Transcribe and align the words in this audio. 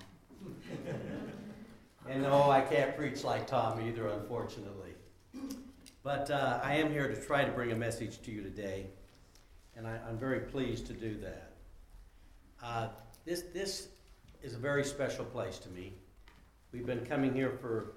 and 2.09 2.23
no, 2.23 2.51
I 2.51 2.63
can't 2.63 2.97
preach 2.97 3.23
like 3.23 3.47
Tom 3.47 3.81
either, 3.81 4.09
unfortunately. 4.09 4.95
But 6.09 6.31
uh, 6.31 6.59
I 6.63 6.77
am 6.77 6.91
here 6.91 7.07
to 7.07 7.21
try 7.21 7.45
to 7.45 7.53
bring 7.53 7.71
a 7.71 7.77
message 7.77 8.23
to 8.23 8.31
you 8.31 8.43
today, 8.43 8.87
and 9.77 9.87
I, 9.87 9.99
am 10.09 10.17
very 10.17 10.41
pleased 10.41 10.87
to 10.87 10.95
do 10.95 11.19
that. 11.19 11.53
Uh, 12.63 12.89
this, 13.27 13.43
this 13.53 13.89
is 14.43 14.55
a 14.55 14.59
very 14.59 14.85
special 14.85 15.27
place 15.27 15.59
to 15.59 15.69
me. 15.69 15.93
We've 16.73 16.87
been 16.87 17.05
coming 17.05 17.35
here 17.35 17.51
for 17.61 17.93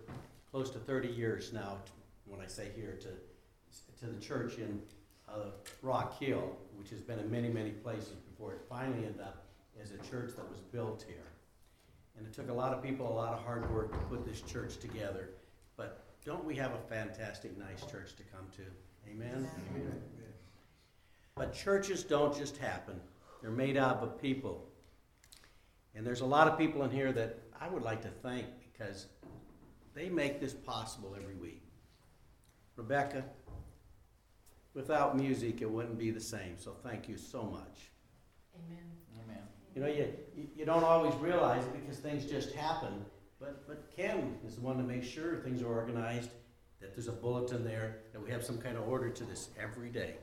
close 0.51 0.69
to 0.71 0.79
30 0.79 1.07
years 1.07 1.53
now, 1.53 1.77
when 2.25 2.41
I 2.41 2.47
say 2.47 2.71
here, 2.75 2.99
to, 2.99 4.05
to 4.05 4.11
the 4.11 4.19
church 4.19 4.57
in 4.57 4.81
uh, 5.29 5.51
Rock 5.81 6.19
Hill, 6.19 6.57
which 6.75 6.89
has 6.89 6.99
been 6.99 7.17
in 7.17 7.31
many, 7.31 7.47
many 7.47 7.71
places 7.71 8.15
before 8.29 8.51
it 8.51 8.61
finally 8.67 9.05
ended 9.05 9.21
up 9.21 9.45
as 9.81 9.91
a 9.91 9.97
church 10.09 10.35
that 10.35 10.49
was 10.51 10.59
built 10.73 11.05
here. 11.07 11.29
And 12.17 12.27
it 12.27 12.33
took 12.33 12.49
a 12.49 12.53
lot 12.53 12.73
of 12.73 12.83
people, 12.83 13.09
a 13.09 13.15
lot 13.15 13.31
of 13.31 13.45
hard 13.45 13.73
work 13.73 13.93
to 13.93 13.99
put 14.09 14.25
this 14.25 14.41
church 14.41 14.79
together. 14.79 15.29
But 15.77 16.10
don't 16.23 16.45
we 16.45 16.55
have 16.55 16.73
a 16.73 16.79
fantastic, 16.93 17.57
nice 17.57 17.83
church 17.89 18.15
to 18.15 18.23
come 18.23 18.45
to? 18.57 18.63
Amen? 19.09 19.49
Amen. 19.71 20.01
But 21.35 21.53
churches 21.53 22.03
don't 22.03 22.35
just 22.35 22.57
happen, 22.57 22.99
they're 23.41 23.51
made 23.51 23.77
up 23.77 24.03
of 24.03 24.21
people. 24.21 24.67
And 25.95 26.05
there's 26.05 26.21
a 26.21 26.25
lot 26.25 26.47
of 26.47 26.57
people 26.57 26.83
in 26.83 26.91
here 26.91 27.11
that 27.11 27.39
I 27.59 27.67
would 27.67 27.83
like 27.83 28.01
to 28.03 28.09
thank 28.09 28.45
because 28.71 29.07
they 29.93 30.09
make 30.09 30.39
this 30.39 30.53
possible 30.53 31.15
every 31.19 31.35
week. 31.35 31.63
Rebecca, 32.75 33.25
without 34.73 35.17
music, 35.17 35.61
it 35.61 35.69
wouldn't 35.69 35.97
be 35.97 36.11
the 36.11 36.21
same. 36.21 36.57
So 36.57 36.75
thank 36.83 37.09
you 37.09 37.17
so 37.17 37.43
much. 37.43 37.91
Amen. 38.55 38.83
Amen. 39.23 39.43
You 39.75 39.81
know, 39.81 39.87
you, 39.87 40.47
you 40.55 40.65
don't 40.65 40.83
always 40.83 41.13
realize 41.15 41.63
it 41.63 41.73
because 41.81 41.99
things 41.99 42.25
just 42.25 42.53
happen. 42.53 43.05
But, 43.41 43.67
but 43.67 43.95
Ken 43.97 44.37
is 44.45 44.55
the 44.55 44.61
one 44.61 44.77
to 44.77 44.83
make 44.83 45.03
sure 45.03 45.37
things 45.37 45.63
are 45.63 45.67
organized, 45.67 46.29
that 46.79 46.95
there's 46.95 47.07
a 47.07 47.11
bulletin 47.11 47.65
there, 47.65 47.97
that 48.13 48.23
we 48.23 48.29
have 48.29 48.45
some 48.45 48.59
kind 48.59 48.77
of 48.77 48.87
order 48.87 49.09
to 49.09 49.23
this 49.23 49.49
every 49.59 49.89
day. 49.89 50.13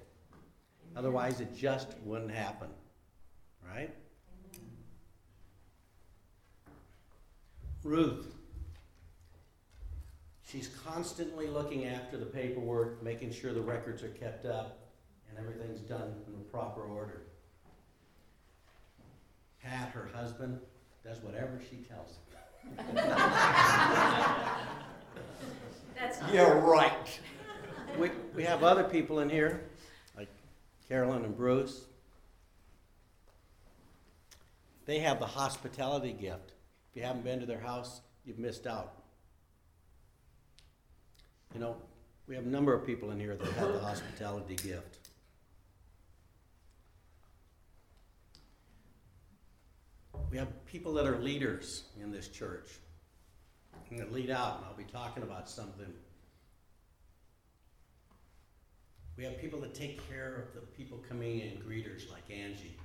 Otherwise, 0.97 1.41
it 1.41 1.55
just 1.57 1.97
wouldn't 2.05 2.31
happen. 2.31 2.69
Right? 3.69 3.93
Ruth. 7.83 8.27
She's 10.49 10.69
constantly 10.69 11.49
looking 11.49 11.87
after 11.87 12.17
the 12.17 12.25
paperwork, 12.25 13.03
making 13.03 13.33
sure 13.33 13.53
the 13.53 13.61
records 13.61 14.03
are 14.03 14.09
kept 14.09 14.47
up 14.47 14.79
and 15.29 15.39
everything's 15.39 15.81
done 15.81 16.15
in 16.27 16.33
the 16.33 16.45
proper 16.45 16.83
order. 16.83 17.23
Pat, 19.63 19.91
her 19.91 20.09
husband, 20.15 20.61
does 21.05 21.19
whatever 21.19 21.61
she 21.69 21.77
tells 21.79 22.13
him. 22.13 22.38
That's 25.95 26.21
not. 26.21 26.33
Yeah, 26.33 26.49
right. 26.61 27.21
We, 27.99 28.11
we 28.35 28.45
have 28.45 28.63
other 28.63 28.85
people 28.85 29.21
in 29.21 29.29
here, 29.29 29.65
like 30.17 30.29
Carolyn 30.89 31.25
and 31.25 31.37
Bruce. 31.37 31.85
They 34.87 35.01
have 35.01 35.19
the 35.19 35.27
hospitality 35.27 36.13
gift. 36.13 36.53
If 36.91 36.97
you 36.97 37.03
haven't 37.03 37.25
been 37.25 37.41
to 37.41 37.47
their 37.47 37.61
house, 37.61 38.01
you've 38.25 38.39
missed 38.39 38.67
out. 38.67 38.95
You 41.55 41.61
know, 41.61 41.77
we 42.27 42.35
have 42.35 42.45
a 42.45 42.49
number 42.49 42.73
of 42.75 42.87
people 42.87 43.11
in 43.11 43.19
here 43.19 43.37
that 43.37 43.53
have 43.55 43.73
the 43.73 43.81
hospitality 43.81 44.57
gift. 44.57 45.08
We 50.31 50.37
have 50.37 50.67
people 50.67 50.93
that 50.95 51.07
are 51.07 51.19
leaders 51.19 51.85
in 52.01 52.11
this 52.13 52.29
church. 52.29 52.69
Going 53.89 54.07
to 54.07 54.13
lead 54.13 54.29
out, 54.29 54.59
and 54.59 54.67
I'll 54.67 54.77
be 54.77 54.85
talking 54.85 55.23
about 55.23 55.49
something. 55.49 55.91
We 59.17 59.25
have 59.25 59.39
people 59.41 59.61
that 59.63 59.75
take 59.75 60.07
care 60.11 60.47
of 60.47 60.55
the 60.55 60.61
people 60.61 60.99
coming 61.09 61.41
in, 61.41 61.63
greeters 61.67 62.11
like 62.11 62.31
Angie. 62.31 62.77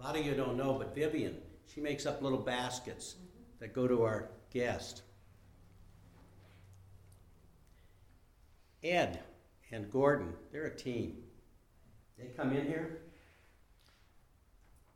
A 0.00 0.02
lot 0.02 0.18
of 0.18 0.26
you 0.26 0.34
don't 0.34 0.56
know, 0.56 0.74
but 0.74 0.96
Vivian, 0.96 1.36
she 1.72 1.80
makes 1.80 2.06
up 2.06 2.20
little 2.20 2.40
baskets 2.40 3.14
mm-hmm. 3.14 3.60
that 3.60 3.72
go 3.72 3.86
to 3.86 4.02
our 4.02 4.30
guest. 4.52 5.02
Ed 8.82 9.20
and 9.70 9.88
Gordon, 9.92 10.32
they're 10.50 10.64
a 10.64 10.76
team. 10.76 11.18
They 12.18 12.26
come 12.36 12.50
in 12.50 12.66
here 12.66 13.01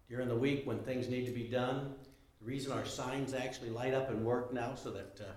during 0.08 0.28
the 0.28 0.36
week 0.36 0.66
when 0.66 0.78
things 0.78 1.08
need 1.08 1.26
to 1.26 1.32
be 1.32 1.44
done. 1.44 1.94
The 2.40 2.46
reason 2.46 2.72
our 2.72 2.84
signs 2.84 3.34
actually 3.34 3.70
light 3.70 3.94
up 3.94 4.10
and 4.10 4.24
work 4.24 4.52
now 4.52 4.74
so 4.74 4.90
that 4.90 5.20
uh, 5.20 5.32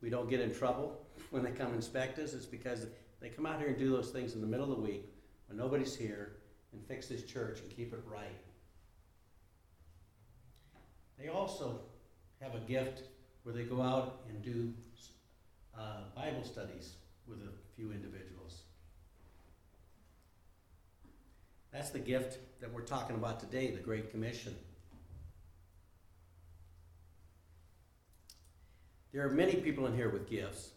we 0.00 0.10
don't 0.10 0.28
get 0.28 0.40
in 0.40 0.54
trouble 0.54 1.06
when 1.30 1.42
they 1.42 1.50
come 1.50 1.74
inspect 1.74 2.18
us 2.18 2.32
is 2.32 2.46
because 2.46 2.86
they 3.20 3.28
come 3.28 3.46
out 3.46 3.58
here 3.58 3.68
and 3.68 3.78
do 3.78 3.90
those 3.90 4.10
things 4.10 4.34
in 4.34 4.40
the 4.40 4.46
middle 4.46 4.70
of 4.70 4.76
the 4.76 4.82
week 4.82 5.08
when 5.46 5.56
nobody's 5.56 5.94
here 5.94 6.36
and 6.72 6.84
fix 6.86 7.06
this 7.06 7.22
church 7.22 7.60
and 7.60 7.70
keep 7.70 7.92
it 7.92 8.00
right. 8.10 8.40
They 11.18 11.28
also 11.28 11.80
have 12.40 12.54
a 12.54 12.60
gift 12.60 13.02
where 13.44 13.54
they 13.54 13.62
go 13.62 13.80
out 13.80 14.22
and 14.28 14.42
do 14.42 14.72
uh, 15.78 16.02
Bible 16.16 16.42
studies 16.42 16.94
with 17.26 17.38
a 17.38 17.76
few 17.76 17.92
individuals. 17.92 18.61
That's 21.72 21.88
the 21.88 21.98
gift 21.98 22.38
that 22.60 22.70
we're 22.72 22.82
talking 22.82 23.16
about 23.16 23.40
today, 23.40 23.70
the 23.70 23.80
Great 23.80 24.10
Commission. 24.10 24.54
There 29.12 29.26
are 29.26 29.30
many 29.30 29.56
people 29.56 29.86
in 29.86 29.94
here 29.94 30.10
with 30.10 30.28
gifts. 30.28 30.70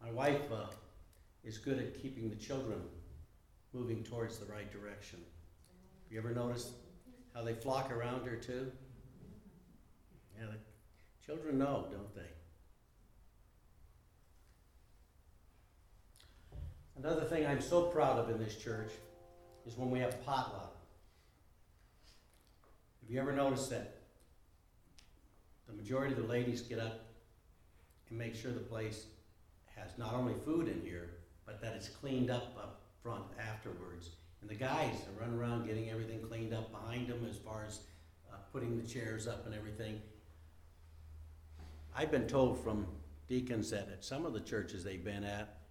My 0.00 0.10
wife 0.12 0.50
uh, 0.52 0.66
is 1.44 1.58
good 1.58 1.78
at 1.78 2.00
keeping 2.00 2.28
the 2.30 2.36
children 2.36 2.80
moving 3.72 4.04
towards 4.04 4.38
the 4.38 4.46
right 4.46 4.70
direction. 4.72 5.18
Have 6.04 6.12
you 6.12 6.18
ever 6.18 6.30
noticed 6.30 6.70
how 7.34 7.42
they 7.42 7.54
flock 7.54 7.90
around 7.90 8.26
her 8.26 8.36
too? 8.36 8.70
Yeah, 10.38 10.46
the 10.46 11.24
children 11.26 11.58
know, 11.58 11.86
don't 11.90 12.14
they? 12.14 12.20
Another 16.96 17.24
thing 17.24 17.44
I'm 17.46 17.60
so 17.60 17.82
proud 17.82 18.18
of 18.18 18.30
in 18.30 18.38
this 18.38 18.56
church 18.56 18.92
is 19.66 19.76
when 19.76 19.90
we 19.90 19.98
have 20.00 20.24
potluck. 20.24 20.76
Have 23.02 23.10
you 23.10 23.20
ever 23.20 23.32
noticed 23.32 23.70
that 23.70 23.96
the 25.66 25.72
majority 25.72 26.14
of 26.14 26.20
the 26.20 26.28
ladies 26.28 26.60
get 26.62 26.78
up 26.78 27.00
and 28.08 28.18
make 28.18 28.34
sure 28.34 28.52
the 28.52 28.60
place 28.60 29.06
has 29.76 29.90
not 29.98 30.14
only 30.14 30.34
food 30.44 30.68
in 30.68 30.80
here, 30.82 31.10
but 31.46 31.60
that 31.60 31.74
it's 31.74 31.88
cleaned 31.88 32.30
up 32.30 32.56
up 32.56 32.80
front 33.02 33.24
afterwards. 33.38 34.10
And 34.40 34.50
the 34.50 34.54
guys 34.54 34.94
are 34.94 35.20
running 35.20 35.38
around 35.38 35.66
getting 35.66 35.90
everything 35.90 36.20
cleaned 36.20 36.52
up 36.52 36.70
behind 36.70 37.08
them 37.08 37.26
as 37.28 37.36
far 37.36 37.64
as 37.66 37.80
uh, 38.30 38.36
putting 38.52 38.80
the 38.80 38.86
chairs 38.86 39.26
up 39.26 39.46
and 39.46 39.54
everything. 39.54 40.00
I've 41.96 42.10
been 42.10 42.26
told 42.26 42.62
from 42.62 42.86
deacons 43.28 43.70
that 43.70 43.88
at 43.92 44.04
some 44.04 44.24
of 44.24 44.32
the 44.32 44.40
churches 44.40 44.84
they've 44.84 45.04
been 45.04 45.24
at, 45.24 45.61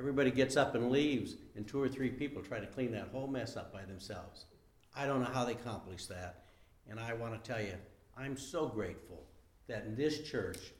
everybody 0.00 0.30
gets 0.30 0.56
up 0.56 0.74
and 0.74 0.90
leaves, 0.90 1.36
and 1.54 1.68
two 1.68 1.80
or 1.80 1.86
three 1.86 2.08
people 2.08 2.40
try 2.40 2.58
to 2.58 2.66
clean 2.66 2.90
that 2.90 3.10
whole 3.12 3.26
mess 3.26 3.54
up 3.54 3.70
by 3.70 3.84
themselves. 3.84 4.46
I 4.96 5.06
don't 5.06 5.20
know 5.20 5.28
how 5.30 5.44
they 5.44 5.52
accomplish 5.52 6.06
that. 6.06 6.44
And 6.88 6.98
I 6.98 7.12
want 7.12 7.34
to 7.34 7.52
tell 7.52 7.60
you, 7.60 7.74
I'm 8.16 8.34
so 8.38 8.66
grateful 8.66 9.26
that 9.68 9.84
in 9.84 9.94
this 9.94 10.22
church, 10.22 10.72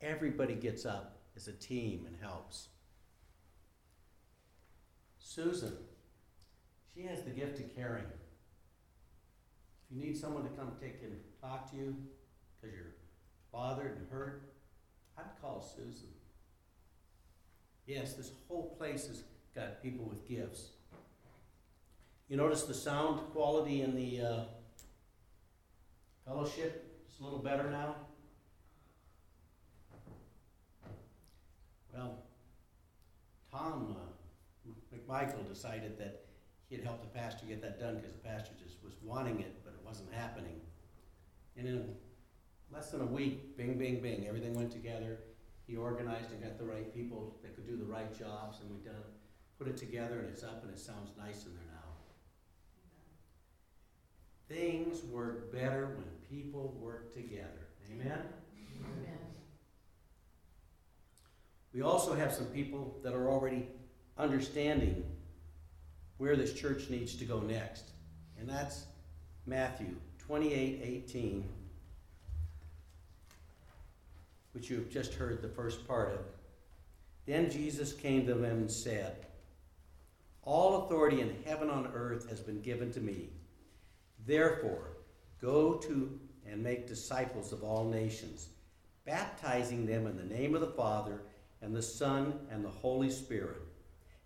everybody 0.00 0.54
gets 0.54 0.86
up 0.86 1.18
as 1.36 1.46
a 1.46 1.52
team 1.52 2.06
and 2.06 2.16
helps. 2.22 2.68
Susan, 5.18 5.76
she 6.94 7.02
has 7.02 7.22
the 7.22 7.30
gift 7.30 7.60
of 7.60 7.76
caring. 7.76 8.04
If 9.90 9.94
you 9.94 10.02
need 10.02 10.16
someone 10.16 10.42
to 10.44 10.50
come 10.50 10.72
take 10.80 11.02
and 11.02 11.20
talk 11.38 11.70
to 11.70 11.76
you 11.76 11.94
because 12.62 12.74
you're 12.74 12.94
bothered 13.52 13.98
and 13.98 14.06
hurt, 14.10 14.54
I'd 15.18 15.24
call 15.42 15.60
Susan. 15.60 16.08
Yes, 17.86 18.14
this 18.14 18.32
whole 18.48 18.74
place 18.78 19.06
has 19.08 19.24
got 19.54 19.82
people 19.82 20.06
with 20.06 20.26
gifts. 20.26 20.70
You 22.28 22.36
notice 22.38 22.62
the 22.62 22.74
sound 22.74 23.20
quality 23.32 23.82
in 23.82 23.94
the 23.94 24.20
uh, 24.20 24.44
fellowship? 26.26 27.02
It's 27.06 27.20
a 27.20 27.24
little 27.24 27.38
better 27.38 27.70
now. 27.70 27.96
Well, 31.92 32.18
Tom 33.52 33.96
uh, 33.96 34.14
Michael 35.06 35.42
decided 35.42 35.98
that 35.98 36.24
he'd 36.70 36.82
help 36.82 37.02
the 37.02 37.18
pastor 37.18 37.44
get 37.46 37.60
that 37.62 37.78
done 37.78 37.96
because 37.96 38.12
the 38.12 38.18
pastor 38.18 38.52
just 38.62 38.82
was 38.82 38.94
wanting 39.02 39.40
it, 39.40 39.62
but 39.62 39.74
it 39.74 39.86
wasn't 39.86 40.12
happening. 40.12 40.60
And 41.56 41.68
in 41.68 41.94
less 42.72 42.90
than 42.90 43.02
a 43.02 43.06
week, 43.06 43.56
bing, 43.56 43.78
bing, 43.78 44.00
bing, 44.00 44.26
everything 44.26 44.54
went 44.54 44.72
together. 44.72 45.18
He 45.66 45.76
organized 45.76 46.30
and 46.30 46.42
got 46.42 46.58
the 46.58 46.64
right 46.64 46.92
people 46.94 47.36
that 47.42 47.54
could 47.54 47.66
do 47.66 47.76
the 47.76 47.84
right 47.84 48.16
jobs, 48.16 48.60
and 48.60 48.70
we've 48.70 48.84
done 48.84 48.94
put 49.58 49.68
it 49.68 49.76
together, 49.76 50.18
and 50.18 50.28
it's 50.28 50.42
up, 50.42 50.62
and 50.62 50.72
it 50.72 50.78
sounds 50.78 51.10
nice 51.16 51.46
in 51.46 51.54
there 51.54 51.64
now. 51.72 51.80
Things 54.48 55.02
work 55.04 55.52
better 55.52 55.96
when 55.96 56.04
people 56.28 56.76
work 56.80 57.14
together. 57.14 57.68
Amen? 57.90 58.20
Amen. 58.80 59.18
We 61.72 61.82
also 61.82 62.14
have 62.14 62.32
some 62.32 62.46
people 62.46 62.98
that 63.02 63.14
are 63.14 63.30
already 63.30 63.66
understanding 64.18 65.04
where 66.18 66.36
this 66.36 66.52
church 66.52 66.90
needs 66.90 67.16
to 67.16 67.24
go 67.24 67.40
next. 67.40 67.90
And 68.38 68.48
that's 68.48 68.84
Matthew 69.46 69.96
28 70.18 70.80
18, 70.82 71.48
which 74.54 74.70
you 74.70 74.76
have 74.76 74.88
just 74.88 75.14
heard 75.14 75.42
the 75.42 75.48
first 75.48 75.86
part 75.86 76.12
of. 76.12 76.20
Then 77.26 77.50
Jesus 77.50 77.92
came 77.92 78.26
to 78.26 78.34
them 78.34 78.44
and 78.44 78.70
said, 78.70 79.26
All 80.42 80.84
authority 80.84 81.20
in 81.20 81.36
heaven 81.44 81.68
and 81.68 81.86
on 81.86 81.92
earth 81.94 82.28
has 82.30 82.40
been 82.40 82.60
given 82.60 82.92
to 82.92 83.00
me. 83.00 83.30
Therefore, 84.26 84.96
go 85.40 85.74
to 85.74 86.18
and 86.46 86.62
make 86.62 86.86
disciples 86.86 87.52
of 87.52 87.64
all 87.64 87.84
nations, 87.84 88.48
baptizing 89.04 89.86
them 89.86 90.06
in 90.06 90.16
the 90.16 90.34
name 90.34 90.54
of 90.54 90.60
the 90.60 90.66
Father 90.68 91.22
and 91.60 91.74
the 91.74 91.82
Son 91.82 92.38
and 92.50 92.64
the 92.64 92.70
Holy 92.70 93.10
Spirit, 93.10 93.62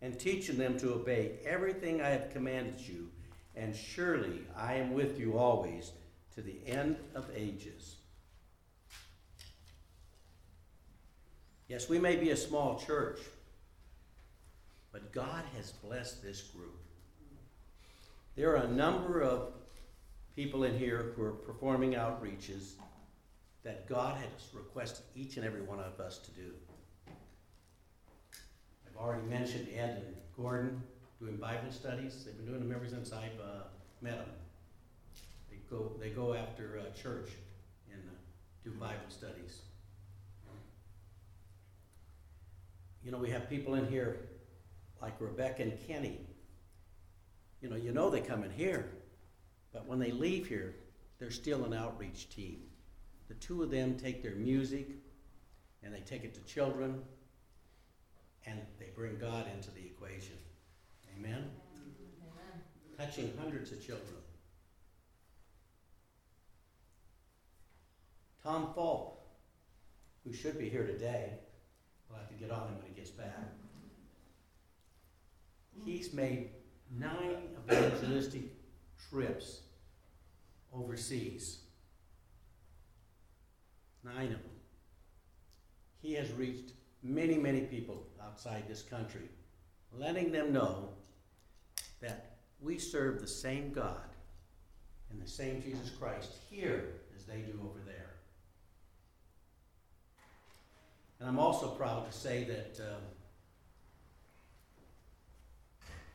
and 0.02 0.18
teaching 0.18 0.58
them 0.58 0.78
to 0.78 0.94
obey 0.94 1.38
everything 1.44 2.00
I 2.00 2.08
have 2.08 2.32
commanded 2.32 2.80
you, 2.80 3.08
and 3.56 3.74
surely 3.74 4.40
I 4.56 4.74
am 4.74 4.92
with 4.92 5.18
you 5.18 5.38
always 5.38 5.92
to 6.34 6.42
the 6.42 6.58
end 6.66 6.96
of 7.14 7.30
ages. 7.34 7.97
Yes, 11.68 11.86
we 11.86 11.98
may 11.98 12.16
be 12.16 12.30
a 12.30 12.36
small 12.36 12.78
church, 12.78 13.18
but 14.90 15.12
God 15.12 15.44
has 15.54 15.70
blessed 15.70 16.22
this 16.22 16.40
group. 16.40 16.74
There 18.36 18.50
are 18.52 18.64
a 18.64 18.68
number 18.68 19.20
of 19.20 19.52
people 20.34 20.64
in 20.64 20.78
here 20.78 21.12
who 21.14 21.24
are 21.24 21.32
performing 21.32 21.92
outreaches 21.92 22.72
that 23.64 23.86
God 23.86 24.16
has 24.16 24.54
requested 24.54 25.04
each 25.14 25.36
and 25.36 25.44
every 25.44 25.60
one 25.60 25.78
of 25.78 26.00
us 26.00 26.18
to 26.18 26.30
do. 26.30 26.54
I've 27.06 28.96
already 28.96 29.26
mentioned 29.26 29.68
Ed 29.76 30.02
and 30.06 30.16
Gordon 30.36 30.82
doing 31.20 31.36
Bible 31.36 31.70
studies. 31.70 32.24
They've 32.24 32.36
been 32.36 32.46
doing 32.46 32.60
them 32.60 32.74
ever 32.74 32.88
since 32.88 33.12
I've 33.12 33.38
uh, 33.40 33.64
met 34.00 34.16
them. 34.18 34.28
They 35.50 35.56
go, 35.68 35.92
they 36.00 36.10
go 36.10 36.32
after 36.32 36.80
uh, 36.80 36.96
church 36.96 37.28
and 37.92 38.00
uh, 38.08 38.14
do 38.64 38.70
Bible 38.70 39.10
studies. 39.10 39.60
You 43.08 43.12
know, 43.12 43.20
we 43.20 43.30
have 43.30 43.48
people 43.48 43.72
in 43.72 43.88
here 43.88 44.18
like 45.00 45.14
Rebecca 45.18 45.62
and 45.62 45.72
Kenny. 45.86 46.20
You 47.62 47.70
know, 47.70 47.76
you 47.76 47.90
know 47.90 48.10
they 48.10 48.20
come 48.20 48.44
in 48.44 48.50
here, 48.50 48.90
but 49.72 49.86
when 49.86 49.98
they 49.98 50.10
leave 50.10 50.46
here, 50.46 50.74
they're 51.18 51.30
still 51.30 51.64
an 51.64 51.72
outreach 51.72 52.28
team. 52.28 52.64
The 53.28 53.34
two 53.36 53.62
of 53.62 53.70
them 53.70 53.96
take 53.96 54.22
their 54.22 54.34
music 54.34 54.90
and 55.82 55.94
they 55.94 56.00
take 56.00 56.22
it 56.22 56.34
to 56.34 56.42
children 56.42 57.00
and 58.44 58.60
they 58.78 58.90
bring 58.94 59.16
God 59.16 59.46
into 59.56 59.70
the 59.70 59.86
equation. 59.86 60.36
Amen? 61.16 61.46
Amen. 61.78 62.62
Touching 62.98 63.32
hundreds 63.40 63.72
of 63.72 63.78
children. 63.80 64.18
Tom 68.42 68.68
Falk, 68.74 69.18
who 70.26 70.34
should 70.34 70.58
be 70.58 70.68
here 70.68 70.84
today, 70.84 71.30
we'll 72.08 72.18
have 72.18 72.28
to 72.28 72.34
get 72.34 72.50
on 72.50 72.68
him 72.68 72.76
when 72.78 72.86
he 72.86 72.94
gets 72.94 73.10
back. 73.10 73.52
He's 75.84 76.12
made 76.12 76.50
nine 76.90 77.36
evangelistic 77.64 78.42
trips 79.10 79.60
overseas. 80.74 81.58
Nine 84.04 84.26
of 84.26 84.42
them. 84.42 84.58
He 86.00 86.14
has 86.14 86.32
reached 86.32 86.72
many, 87.02 87.36
many 87.36 87.62
people 87.62 88.06
outside 88.22 88.64
this 88.68 88.82
country, 88.82 89.28
letting 89.92 90.32
them 90.32 90.52
know 90.52 90.90
that 92.00 92.36
we 92.60 92.78
serve 92.78 93.20
the 93.20 93.26
same 93.26 93.72
God 93.72 94.00
and 95.10 95.20
the 95.20 95.28
same 95.28 95.62
Jesus 95.62 95.90
Christ 95.90 96.32
here 96.50 97.00
as 97.16 97.24
they 97.24 97.38
do 97.38 97.60
over 97.64 97.80
there. 97.86 98.07
And 101.20 101.28
I'm 101.28 101.38
also 101.38 101.68
proud 101.68 102.10
to 102.10 102.16
say 102.16 102.44
that 102.44 102.80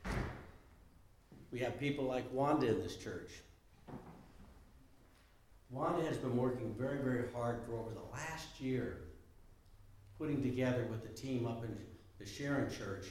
um, 0.06 0.14
we 1.52 1.58
have 1.58 1.78
people 1.78 2.04
like 2.04 2.24
Wanda 2.32 2.68
in 2.68 2.80
this 2.80 2.96
church. 2.96 3.30
Wanda 5.70 6.06
has 6.06 6.16
been 6.16 6.36
working 6.36 6.74
very, 6.78 6.98
very 6.98 7.24
hard 7.34 7.60
for 7.66 7.76
over 7.76 7.90
the 7.90 8.12
last 8.12 8.60
year, 8.60 8.98
putting 10.18 10.42
together 10.42 10.86
with 10.90 11.02
the 11.02 11.08
team 11.08 11.46
up 11.46 11.64
in 11.64 11.76
the 12.18 12.26
Sharon 12.26 12.70
Church 12.70 13.06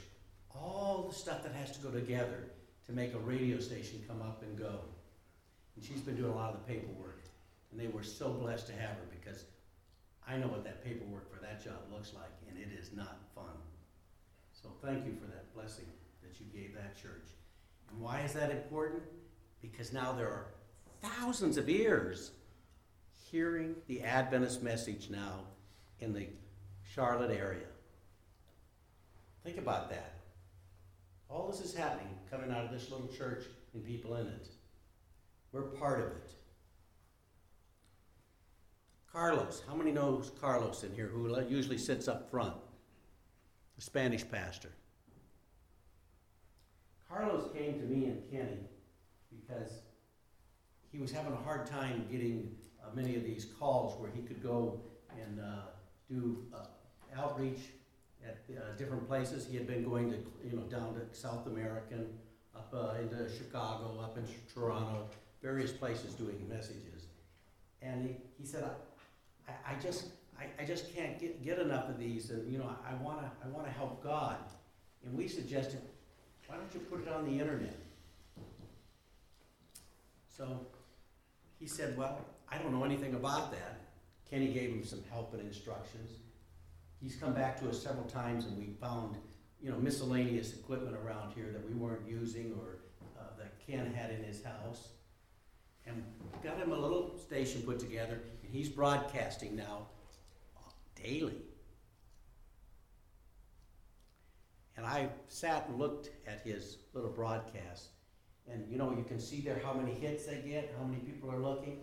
all 0.55 1.07
the 1.09 1.15
stuff 1.15 1.43
that 1.43 1.53
has 1.53 1.71
to 1.71 1.79
go 1.79 1.89
together 1.91 2.45
to 2.85 2.91
make 2.91 3.13
a 3.13 3.19
radio 3.19 3.59
station 3.59 4.03
come 4.07 4.21
up 4.21 4.41
and 4.43 4.57
go. 4.57 4.79
And 5.75 5.83
she's 5.83 6.01
been 6.01 6.15
doing 6.15 6.31
a 6.31 6.35
lot 6.35 6.53
of 6.53 6.65
the 6.65 6.73
paperwork. 6.73 7.23
And 7.71 7.79
they 7.79 7.87
were 7.87 8.03
so 8.03 8.29
blessed 8.29 8.67
to 8.67 8.73
have 8.73 8.91
her 8.91 9.07
because 9.09 9.45
I 10.27 10.37
know 10.37 10.47
what 10.47 10.63
that 10.63 10.83
paperwork 10.83 11.33
for 11.33 11.41
that 11.41 11.63
job 11.63 11.91
looks 11.91 12.13
like, 12.13 12.31
and 12.49 12.57
it 12.57 12.69
is 12.79 12.91
not 12.93 13.19
fun. 13.35 13.55
So 14.53 14.69
thank 14.81 15.05
you 15.05 15.13
for 15.13 15.27
that 15.27 15.53
blessing 15.53 15.85
that 16.21 16.39
you 16.39 16.45
gave 16.53 16.73
that 16.75 16.95
church. 16.95 17.27
And 17.89 17.99
why 17.99 18.21
is 18.21 18.33
that 18.33 18.51
important? 18.51 19.03
Because 19.61 19.91
now 19.91 20.13
there 20.13 20.27
are 20.27 20.47
thousands 21.01 21.57
of 21.57 21.69
ears 21.69 22.31
hearing 23.29 23.75
the 23.87 24.01
Adventist 24.01 24.63
message 24.63 25.09
now 25.09 25.41
in 25.99 26.13
the 26.13 26.27
Charlotte 26.93 27.31
area. 27.31 27.67
Think 29.43 29.57
about 29.57 29.89
that. 29.89 30.13
All 31.29 31.47
this 31.47 31.59
is 31.59 31.75
happening 31.75 32.07
coming 32.31 32.51
out 32.51 32.63
of 32.63 32.71
this 32.71 32.89
little 32.89 33.07
church 33.07 33.43
and 33.73 33.83
people 33.83 34.15
in 34.15 34.27
it. 34.27 34.47
We're 35.51 35.63
part 35.63 35.99
of 35.99 36.07
it. 36.07 36.33
Carlos, 39.13 39.61
how 39.67 39.75
many 39.75 39.91
knows 39.91 40.31
Carlos 40.41 40.83
in 40.83 40.91
here 40.95 41.05
who 41.05 41.39
usually 41.47 41.77
sits 41.77 42.07
up 42.07 42.31
front? 42.31 42.55
The 43.75 43.81
Spanish 43.83 44.27
pastor. 44.27 44.69
Carlos 47.07 47.47
came 47.53 47.79
to 47.79 47.85
me 47.85 48.05
and 48.05 48.31
Kenny 48.31 48.61
because 49.29 49.69
he 50.91 50.97
was 50.97 51.11
having 51.11 51.31
a 51.31 51.37
hard 51.37 51.67
time 51.67 52.07
getting 52.11 52.55
uh, 52.83 52.87
many 52.95 53.15
of 53.15 53.23
these 53.23 53.45
calls 53.59 54.01
where 54.01 54.09
he 54.09 54.23
could 54.23 54.41
go 54.41 54.81
and 55.21 55.39
uh, 55.39 55.67
do 56.09 56.43
uh, 56.51 56.65
outreach 57.15 57.59
at 58.25 58.39
uh, 58.49 58.75
different 58.79 59.07
places. 59.07 59.45
He 59.45 59.55
had 59.55 59.67
been 59.67 59.87
going 59.87 60.09
to, 60.09 60.17
you 60.43 60.55
know, 60.55 60.63
down 60.63 60.95
to 60.95 61.01
South 61.15 61.45
American, 61.45 62.07
up 62.55 62.73
uh, 62.73 62.95
into 62.99 63.29
Chicago, 63.31 63.99
up 64.01 64.17
into 64.17 64.31
Toronto, 64.51 65.07
various 65.39 65.71
places 65.71 66.15
doing 66.15 66.47
messages. 66.49 67.05
And 67.83 68.05
he, 68.05 68.15
he 68.39 68.45
said, 68.47 68.63
I, 69.47 69.73
I, 69.73 69.75
just, 69.79 70.07
I, 70.39 70.45
I 70.61 70.65
just 70.65 70.93
can't 70.95 71.19
get, 71.19 71.43
get 71.43 71.59
enough 71.59 71.89
of 71.89 71.97
these, 71.97 72.29
and 72.29 72.51
you 72.51 72.57
know, 72.57 72.69
I, 72.85 72.91
I 72.91 72.95
wanna, 72.95 73.31
I 73.43 73.47
wanna 73.49 73.71
help 73.71 74.03
God. 74.03 74.37
And 75.05 75.17
we 75.17 75.27
suggested, 75.27 75.81
why 76.47 76.55
don't 76.55 76.73
you 76.73 76.79
put 76.79 77.01
it 77.01 77.11
on 77.11 77.25
the 77.25 77.39
internet? 77.39 77.77
So 80.27 80.67
he 81.59 81.67
said, 81.67 81.97
well, 81.97 82.19
I 82.49 82.57
don't 82.57 82.71
know 82.71 82.83
anything 82.83 83.13
about 83.15 83.51
that. 83.51 83.81
Kenny 84.29 84.47
gave 84.47 84.71
him 84.71 84.83
some 84.83 85.03
help 85.11 85.33
and 85.33 85.41
instructions. 85.41 86.11
He's 87.01 87.15
come 87.15 87.33
back 87.33 87.59
to 87.59 87.69
us 87.69 87.81
several 87.81 88.05
times 88.05 88.45
and 88.45 88.57
we 88.57 88.73
found, 88.81 89.17
you 89.61 89.69
know, 89.69 89.77
miscellaneous 89.77 90.53
equipment 90.53 90.95
around 90.95 91.33
here 91.33 91.51
that 91.51 91.67
we 91.67 91.75
weren't 91.75 92.07
using 92.07 92.53
or 92.59 92.79
uh, 93.19 93.37
that 93.37 93.59
Ken 93.65 93.93
had 93.93 94.11
in 94.11 94.23
his 94.23 94.43
house. 94.43 94.89
And 95.85 96.03
got 96.43 96.57
him 96.57 96.71
a 96.71 96.77
little 96.77 97.17
station 97.17 97.61
put 97.61 97.79
together 97.79 98.21
he's 98.53 98.69
broadcasting 98.69 99.55
now 99.55 99.87
daily. 100.95 101.41
And 104.77 104.85
I 104.85 105.09
sat 105.27 105.67
and 105.67 105.79
looked 105.79 106.09
at 106.27 106.41
his 106.41 106.77
little 106.93 107.09
broadcast. 107.09 107.89
And 108.49 108.69
you 108.69 108.77
know, 108.77 108.91
you 108.91 109.03
can 109.03 109.19
see 109.19 109.41
there 109.41 109.59
how 109.63 109.73
many 109.73 109.93
hits 109.93 110.25
they 110.25 110.41
get, 110.45 110.73
how 110.77 110.85
many 110.85 110.99
people 111.01 111.31
are 111.31 111.39
looking. 111.39 111.79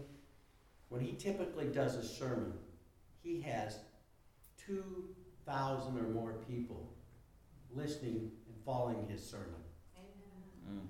When 0.89 1.01
he 1.01 1.13
typically 1.13 1.67
does 1.67 1.97
a 1.97 2.05
sermon, 2.05 2.53
he 3.23 3.41
has 3.43 3.79
2,000 4.67 5.99
or 5.99 6.09
more 6.09 6.35
people 6.49 6.93
listening 7.75 8.31
and 8.47 8.65
following 8.65 9.07
his 9.09 9.25
sermon. 9.25 9.63
Amen. 9.97 10.89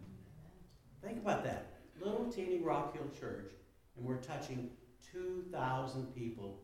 Think 1.02 1.18
about 1.18 1.44
that. 1.44 1.80
Little 2.00 2.30
teeny 2.30 2.60
Rock 2.60 2.94
Hill 2.94 3.08
Church, 3.18 3.52
and 3.96 4.06
we're 4.06 4.16
touching 4.16 4.70
2,000 5.12 6.14
people 6.14 6.62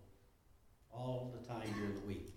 all 0.92 1.32
the 1.38 1.46
time 1.46 1.72
during 1.76 1.94
the 1.94 2.06
week. 2.06 2.34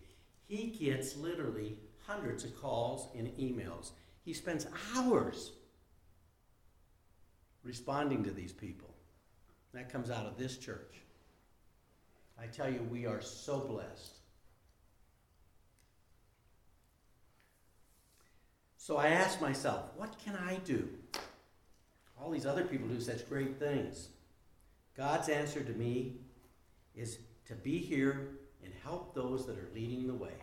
He 0.47 0.67
gets 0.67 1.15
literally 1.15 1.77
hundreds 2.05 2.43
of 2.43 2.59
calls 2.59 3.07
and 3.15 3.27
emails. 3.37 3.91
He 4.25 4.33
spends 4.33 4.67
hours 4.95 5.51
responding 7.63 8.23
to 8.23 8.31
these 8.31 8.51
people. 8.51 8.89
That 9.73 9.91
comes 9.91 10.09
out 10.09 10.25
of 10.25 10.37
this 10.37 10.57
church. 10.57 10.95
I 12.41 12.47
tell 12.47 12.71
you, 12.71 12.81
we 12.89 13.05
are 13.05 13.21
so 13.21 13.59
blessed. 13.59 14.15
So 18.77 18.97
I 18.97 19.09
asked 19.09 19.39
myself, 19.39 19.83
what 19.95 20.17
can 20.23 20.35
I 20.35 20.55
do? 20.65 20.89
All 22.19 22.31
these 22.31 22.47
other 22.47 22.63
people 22.63 22.87
do 22.87 22.99
such 22.99 23.29
great 23.29 23.59
things. 23.59 24.09
God's 24.99 25.29
answer 25.29 25.61
to 25.61 25.71
me 25.71 26.17
is 26.93 27.19
to 27.45 27.55
be 27.55 27.77
here 27.77 28.31
and 28.61 28.73
help 28.83 29.15
those 29.15 29.47
that 29.47 29.57
are 29.57 29.69
leading 29.73 30.07
the 30.07 30.13
way. 30.13 30.33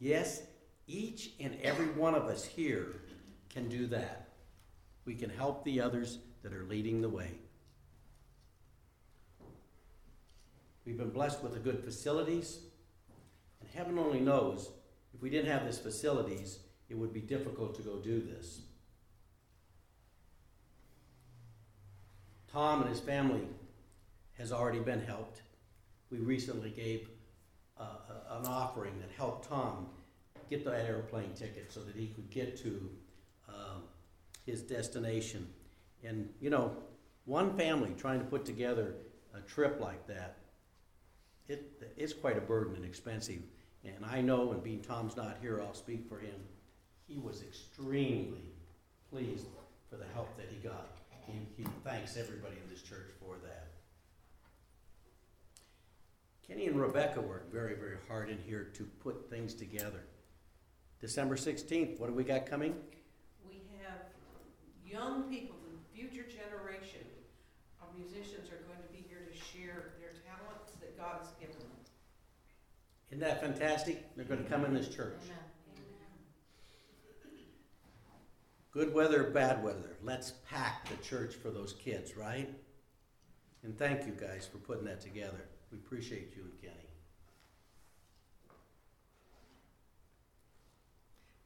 Yes, 0.00 0.42
each 0.88 1.30
and 1.38 1.56
every 1.62 1.86
one 1.86 2.16
of 2.16 2.24
us 2.24 2.44
here 2.44 2.96
can 3.50 3.68
do 3.68 3.86
that. 3.86 4.30
We 5.04 5.14
can 5.14 5.30
help 5.30 5.62
the 5.62 5.80
others 5.80 6.18
that 6.42 6.52
are 6.52 6.64
leading 6.64 7.00
the 7.00 7.08
way. 7.08 7.30
We've 10.84 10.98
been 10.98 11.10
blessed 11.10 11.40
with 11.40 11.52
the 11.52 11.60
good 11.60 11.84
facilities, 11.84 12.58
and 13.60 13.70
heaven 13.76 13.96
only 13.96 14.18
knows 14.18 14.70
if 15.14 15.22
we 15.22 15.30
didn't 15.30 15.52
have 15.52 15.64
these 15.64 15.78
facilities, 15.78 16.58
it 16.88 16.98
would 16.98 17.12
be 17.12 17.20
difficult 17.20 17.76
to 17.76 17.82
go 17.82 17.98
do 17.98 18.20
this. 18.20 18.62
Tom 22.58 22.80
and 22.80 22.90
his 22.90 22.98
family 22.98 23.42
has 24.36 24.50
already 24.50 24.80
been 24.80 25.00
helped. 25.00 25.42
We 26.10 26.18
recently 26.18 26.70
gave 26.70 27.08
uh, 27.78 27.84
an 28.32 28.46
offering 28.46 28.98
that 28.98 29.10
helped 29.16 29.48
Tom 29.48 29.86
get 30.50 30.64
that 30.64 30.84
airplane 30.84 31.34
ticket 31.34 31.70
so 31.72 31.78
that 31.78 31.94
he 31.94 32.08
could 32.08 32.28
get 32.30 32.56
to 32.62 32.90
um, 33.48 33.82
his 34.44 34.62
destination. 34.62 35.46
And, 36.02 36.30
you 36.40 36.50
know, 36.50 36.76
one 37.26 37.56
family 37.56 37.94
trying 37.96 38.18
to 38.18 38.26
put 38.26 38.44
together 38.44 38.96
a 39.36 39.40
trip 39.42 39.78
like 39.80 40.08
that, 40.08 40.38
it, 41.46 41.80
it's 41.96 42.12
quite 42.12 42.36
a 42.36 42.40
burden 42.40 42.74
and 42.74 42.84
expensive. 42.84 43.42
And 43.84 44.04
I 44.04 44.20
know, 44.20 44.50
and 44.50 44.64
being 44.64 44.80
Tom's 44.80 45.16
not 45.16 45.36
here, 45.40 45.62
I'll 45.62 45.74
speak 45.74 46.08
for 46.08 46.18
him, 46.18 46.34
he 47.06 47.18
was 47.18 47.40
extremely 47.40 48.50
pleased 49.12 49.46
for 49.88 49.96
the 49.96 50.06
help 50.12 50.36
that 50.36 50.48
he 50.50 50.56
got. 50.56 50.88
He, 51.28 51.62
he 51.62 51.68
thanks 51.84 52.16
everybody 52.16 52.56
in 52.62 52.70
this 52.70 52.82
church 52.82 53.10
for 53.20 53.36
that. 53.44 53.68
Kenny 56.46 56.66
and 56.66 56.80
Rebecca 56.80 57.20
worked 57.20 57.52
very, 57.52 57.74
very 57.74 57.98
hard 58.08 58.30
in 58.30 58.38
here 58.38 58.70
to 58.74 58.84
put 58.84 59.28
things 59.28 59.52
together. 59.54 60.00
December 61.00 61.36
sixteenth, 61.36 62.00
what 62.00 62.08
do 62.08 62.14
we 62.14 62.24
got 62.24 62.46
coming? 62.46 62.74
We 63.46 63.60
have 63.82 64.00
young 64.86 65.24
people, 65.24 65.56
the 65.70 65.96
future 65.96 66.24
generation 66.24 67.06
of 67.82 67.88
musicians 67.96 68.48
are 68.48 68.64
going 68.66 68.80
to 68.82 68.92
be 68.92 69.04
here 69.08 69.28
to 69.30 69.36
share 69.36 69.92
their 70.00 70.14
talents 70.24 70.72
that 70.80 70.96
God 70.96 71.18
has 71.20 71.28
given 71.38 71.58
them. 71.58 71.68
Isn't 73.10 73.20
that 73.20 73.40
fantastic? 73.40 74.16
They're 74.16 74.24
gonna 74.24 74.48
come 74.48 74.64
in 74.64 74.74
this 74.74 74.88
church. 74.88 75.18
Amen. 75.24 75.38
Good 78.70 78.92
weather, 78.92 79.24
bad 79.24 79.64
weather, 79.64 79.96
let's 80.02 80.34
pack 80.48 80.88
the 80.88 80.96
church 81.02 81.34
for 81.34 81.50
those 81.50 81.72
kids, 81.72 82.16
right? 82.16 82.48
And 83.62 83.76
thank 83.78 84.06
you 84.06 84.12
guys 84.12 84.46
for 84.50 84.58
putting 84.58 84.84
that 84.84 85.00
together. 85.00 85.48
We 85.72 85.78
appreciate 85.78 86.34
you 86.36 86.42
and 86.42 86.60
Kenny. 86.60 86.88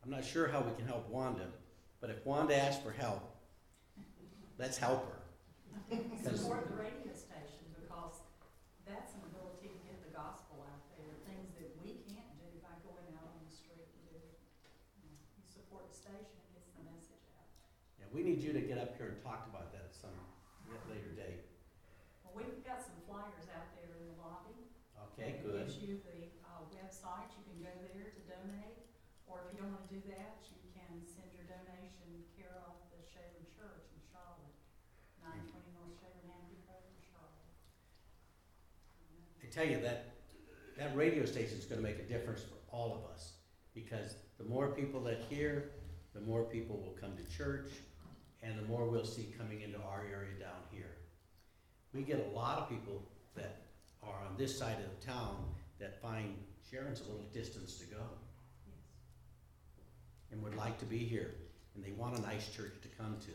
I'm 0.05 0.11
not 0.11 0.25
sure 0.25 0.49
how 0.49 0.61
we 0.61 0.75
can 0.75 0.87
help 0.87 1.09
Wanda, 1.09 1.47
but 2.01 2.11
if 2.11 2.27
Wanda 2.27 2.57
asks 2.57 2.83
for 2.83 2.91
help, 2.91 3.23
let's 4.59 4.77
help 4.77 5.07
her. 5.07 5.19
Support 6.27 6.69
the 6.69 6.77
radio 6.77 7.15
station 7.15 7.71
because 7.79 8.19
that's 8.83 9.15
an 9.15 9.23
ability 9.31 9.71
to 9.71 9.79
get 9.87 10.03
the 10.03 10.11
gospel 10.11 10.59
out 10.67 10.83
there, 10.99 11.07
things 11.23 11.55
that 11.55 11.71
we 11.79 12.03
can't 12.11 12.35
do 12.43 12.51
by 12.67 12.75
going 12.83 13.15
out 13.15 13.31
on 13.31 13.47
the 13.47 13.55
street 13.55 13.87
and 13.95 14.03
do 14.11 14.19
it. 14.19 14.35
Support 15.47 15.87
the 15.87 15.97
station, 15.97 16.35
it 16.35 16.51
gets 16.59 16.75
the 16.75 16.83
message 16.83 17.23
out. 17.39 17.47
Yeah, 18.02 18.02
we 18.13 18.23
need 18.23 18.45
you 18.45 18.53
to 18.53 18.61
get 18.61 18.77
up 18.77 18.97
here 19.01 19.09
and 19.09 19.19
talk 19.25 19.49
about 19.49 19.73
that 19.73 19.89
at 19.89 19.95
some 19.97 20.13
later 20.89 21.13
date. 21.17 21.49
Well, 22.25 22.37
we've 22.37 22.61
got 22.65 22.81
some 22.81 22.97
flyers 23.09 23.49
out 23.53 23.73
there 23.77 23.89
in 23.93 24.05
the 24.09 24.17
lobby. 24.21 24.69
Okay, 25.13 25.41
that 25.41 25.45
good. 25.45 25.65
Gives 25.69 25.81
you 25.81 26.01
the, 26.05 26.33
uh, 26.45 26.65
website, 26.73 27.33
you 27.37 27.45
can 27.49 27.59
go 27.65 27.73
there 27.93 28.13
to 28.13 28.21
donate, 28.29 28.85
or 29.29 29.45
if 29.45 29.53
you 29.53 29.65
don't 29.65 29.73
wanna 29.73 29.89
do 29.89 30.01
that, 30.13 30.45
you 30.49 30.61
can 30.77 31.05
send 31.09 31.29
your 31.37 31.45
donation 31.49 32.25
care 32.37 32.53
of 32.69 32.77
the 32.93 33.01
Sharon 33.05 33.45
Church 33.53 33.89
in 33.93 34.01
Charlotte, 34.13 34.57
nine 35.21 35.45
twenty 35.49 35.73
North 35.77 35.97
Sharon 36.01 36.25
Amity 36.29 36.61
Road 36.69 36.85
in 36.89 37.01
Charlotte. 37.01 37.49
I 39.41 39.49
tell 39.49 39.69
you, 39.69 39.81
that, 39.85 40.13
that 40.77 40.93
radio 40.97 41.25
station 41.25 41.57
is 41.57 41.65
gonna 41.65 41.85
make 41.85 42.01
a 42.01 42.09
difference 42.09 42.45
for 42.45 42.61
all 42.69 42.93
of 42.97 43.09
us. 43.13 43.41
Because 43.73 44.17
the 44.37 44.45
more 44.45 44.69
people 44.69 45.01
that 45.05 45.25
hear, 45.29 45.73
the 46.13 46.21
more 46.21 46.45
people 46.45 46.77
will 46.77 46.97
come 47.01 47.17
to 47.17 47.25
church, 47.25 47.69
and 48.43 48.59
the 48.59 48.63
more 48.63 48.87
we'll 48.89 49.05
see 49.05 49.33
coming 49.39 49.61
into 49.63 49.79
our 49.79 50.01
area 50.11 50.35
down 50.41 50.61
here. 50.71 50.97
We 51.95 52.03
get 52.03 52.27
a 52.33 52.37
lot 52.37 52.59
of 52.59 52.69
people 52.69 53.03
that 53.37 53.63
are 54.03 54.19
on 54.29 54.37
this 54.37 54.57
side 54.59 54.77
of 54.79 55.01
the 55.01 55.07
town 55.07 55.37
that 55.79 56.01
find 56.03 56.35
Sharon's 56.69 57.01
a 57.01 57.05
little 57.05 57.27
distance 57.33 57.77
to 57.79 57.85
go 57.87 58.03
Yes. 58.67 58.77
and 60.33 60.43
would 60.43 60.57
like 60.57 60.79
to 60.79 60.85
be 60.87 60.99
here, 60.99 61.35
and 61.75 61.85
they 61.85 61.93
want 61.93 62.19
a 62.19 62.23
nice 62.23 62.49
church 62.55 62.75
to 62.83 62.89
come 62.89 63.17
to. 63.21 63.31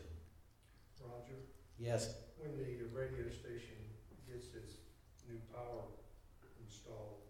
Roger, 1.04 1.38
Yes, 1.78 2.14
when 2.36 2.50
the 2.58 2.84
radio 2.92 3.30
station 3.30 3.78
gets 4.28 4.46
its 4.54 4.72
new 5.28 5.38
power 5.54 5.84
installed, 6.60 7.22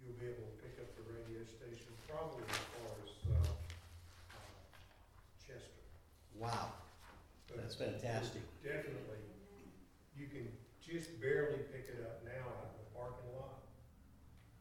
you'll 0.00 0.14
be 0.16 0.26
able 0.26 0.46
to 0.46 0.56
pick 0.62 0.78
up 0.78 0.94
the 0.96 1.02
radio 1.12 1.42
station 1.44 1.90
probably 2.08 2.44
as 2.48 2.56
far 2.78 2.94
as, 3.02 3.10
uh, 3.28 3.50
uh, 4.30 4.38
Chester. 5.44 5.82
wow, 6.38 6.72
But 7.50 7.58
that's 7.66 7.74
fantastic. 7.74 8.42
Definitely, 8.62 9.18
you 10.14 10.26
can 10.30 10.46
just 10.78 11.18
barely 11.20 11.66
pick 11.74 11.90
it 11.90 11.98
up 12.06 12.22
now 12.22 12.46
out 12.46 12.70
in 12.70 12.78
the 12.78 12.88
parking 12.94 13.26
lot. 13.34 13.66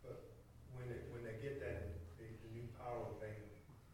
But 0.02 0.26
when 0.74 0.90
it, 0.90 1.06
when 1.14 1.22
they 1.22 1.38
get 1.38 1.62
that, 1.62 1.94
the, 2.18 2.26
the 2.26 2.50
new 2.54 2.66
power 2.82 3.14
bank 3.22 3.38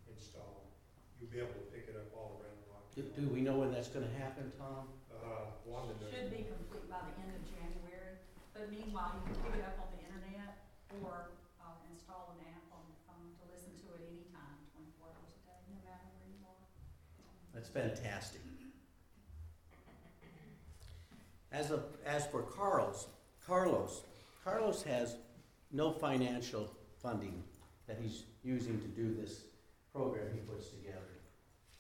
installed, 0.08 0.72
you'll 1.20 1.32
be 1.32 1.44
able 1.44 1.56
to 1.60 1.68
pick 1.76 1.92
it 1.92 1.96
up 2.00 2.08
all 2.16 2.40
around 2.40 2.56
Do, 2.96 3.04
Rocky. 3.04 3.20
do 3.20 3.24
we 3.36 3.42
know 3.44 3.60
when 3.60 3.76
that's 3.76 3.92
gonna 3.92 4.12
happen, 4.16 4.52
Tom? 4.56 4.88
Uh, 5.12 5.52
Wanda 5.68 5.92
knows. 6.00 6.12
Should 6.14 6.32
be 6.32 6.48
complete 6.48 6.88
by 6.88 7.04
the 7.04 7.16
end 7.20 7.36
of 7.36 7.44
January, 7.50 8.22
but 8.56 8.72
meanwhile, 8.72 9.20
you 9.20 9.24
can 9.28 9.36
pick 9.44 9.60
it 9.60 9.66
up 9.68 9.76
on 9.82 9.90
the 9.92 10.02
internet 10.06 10.70
or, 11.04 11.34
uh, 11.60 11.76
install 11.92 12.38
an 12.38 12.46
app 12.48 12.64
on 12.72 12.86
your 12.88 13.00
phone 13.10 13.28
to 13.42 13.44
listen 13.50 13.74
to 13.74 13.88
it 13.98 14.06
anytime, 14.06 14.56
twenty-four 14.72 15.10
hours 15.12 15.34
a 15.34 15.42
day, 15.50 15.60
no 15.74 15.82
matter 15.82 16.06
where 16.14 16.30
you 16.30 16.40
are. 16.46 16.62
That's 17.58 17.74
fantastic. 17.74 18.45
As 21.56 21.72
of, 21.72 21.84
as 22.06 22.28
for 22.28 22.42
Carl's, 22.42 23.08
Carlos, 23.48 24.02
Carlos 24.44 24.84
has 24.84 25.16
no 25.72 25.90
financial 25.90 26.70
funding 27.02 27.42
that 27.88 27.98
he's 28.02 28.24
using 28.44 28.82
to 28.82 28.88
do 28.88 29.16
this 29.16 29.46
program 29.94 30.28
he 30.34 30.40
puts 30.42 30.68
together. 30.68 31.22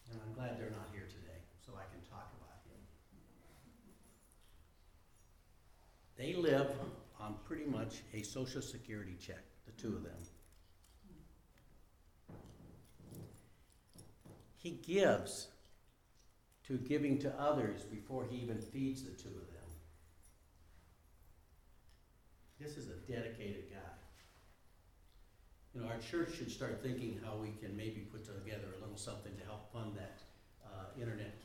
And 0.09 0.21
I'm 0.25 0.33
glad 0.33 0.57
they're 0.57 0.69
not 0.69 0.87
here 0.93 1.07
today, 1.09 1.39
so 1.65 1.73
I 1.73 1.83
can 1.91 1.99
talk 2.09 2.31
about 2.39 2.61
him. 2.69 2.79
They 6.15 6.35
live 6.41 6.71
on 7.19 7.35
pretty 7.45 7.65
much 7.65 7.95
a 8.13 8.21
social 8.21 8.61
security 8.61 9.17
check, 9.19 9.43
the 9.65 9.73
two 9.73 9.93
of 9.93 10.03
them. 10.03 10.13
He 14.55 14.79
gives 14.87 15.49
to 16.67 16.77
giving 16.77 17.19
to 17.19 17.39
others 17.39 17.81
before 17.83 18.25
he 18.29 18.37
even 18.37 18.59
feeds 18.59 19.03
the 19.03 19.11
two 19.11 19.27
of 19.27 19.47
them. 19.47 19.54
This 22.59 22.77
is 22.77 22.87
a 22.87 22.97
dedicated 23.11 23.69
guy. 23.69 23.93
You 25.73 25.81
know, 25.81 25.87
our 25.87 25.99
church 25.99 26.37
should 26.37 26.49
start 26.49 26.81
thinking 26.81 27.19
how 27.23 27.35
we 27.35 27.51
can 27.59 27.75
maybe 27.75 28.07
put 28.11 28.23
together 28.23 28.71
a 28.77 28.81
little 28.81 28.97
something 28.97 29.35
to 29.35 29.43
help 29.43 29.71
fund 29.73 29.91
that, 29.97 30.23
uh, 30.63 30.85
internet, 30.99 31.35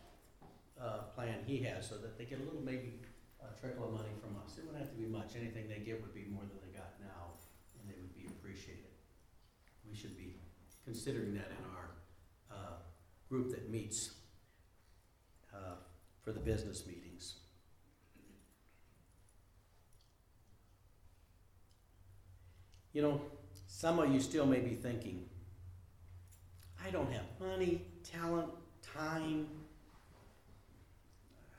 uh, 0.80 1.10
plan 1.14 1.42
he 1.46 1.58
has, 1.58 1.88
so 1.88 1.98
that 1.98 2.16
they 2.16 2.24
get 2.24 2.40
a 2.40 2.44
little 2.44 2.62
maybe 2.62 3.00
a 3.42 3.58
trickle 3.58 3.86
of 3.86 3.92
money 3.92 4.14
from 4.22 4.36
us. 4.44 4.56
It 4.56 4.64
wouldn't 4.64 4.80
have 4.80 4.92
to 4.94 4.96
be 4.96 5.06
much, 5.06 5.34
anything 5.34 5.68
they 5.68 5.80
give 5.80 6.00
would 6.00 6.14
be 6.14 6.26
more 6.30 6.42
than 6.42 6.58
they 6.62 6.78
got 6.78 6.94
now, 7.00 7.34
and 7.80 7.90
they 7.90 7.98
would 8.00 8.14
be 8.14 8.26
appreciated. 8.26 8.94
We 9.88 9.96
should 9.96 10.16
be 10.16 10.36
considering 10.84 11.34
that 11.34 11.50
in 11.50 11.64
our 11.74 11.90
group 13.30 13.50
that 13.50 13.70
meets 13.70 14.10
uh, 15.54 15.76
for 16.22 16.32
the 16.32 16.40
business 16.40 16.84
meetings. 16.84 17.09
You 22.92 23.02
know, 23.02 23.20
some 23.66 23.98
of 23.98 24.12
you 24.12 24.20
still 24.20 24.46
may 24.46 24.60
be 24.60 24.74
thinking, 24.74 25.28
I 26.84 26.90
don't 26.90 27.10
have 27.12 27.24
money, 27.38 27.82
talent, 28.02 28.48
time. 28.82 29.46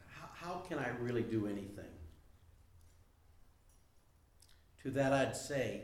How, 0.09 0.27
how 0.33 0.53
can 0.67 0.77
I 0.79 0.89
really 0.99 1.21
do 1.21 1.47
anything? 1.47 1.85
To 4.83 4.91
that 4.91 5.13
I'd 5.13 5.35
say 5.35 5.83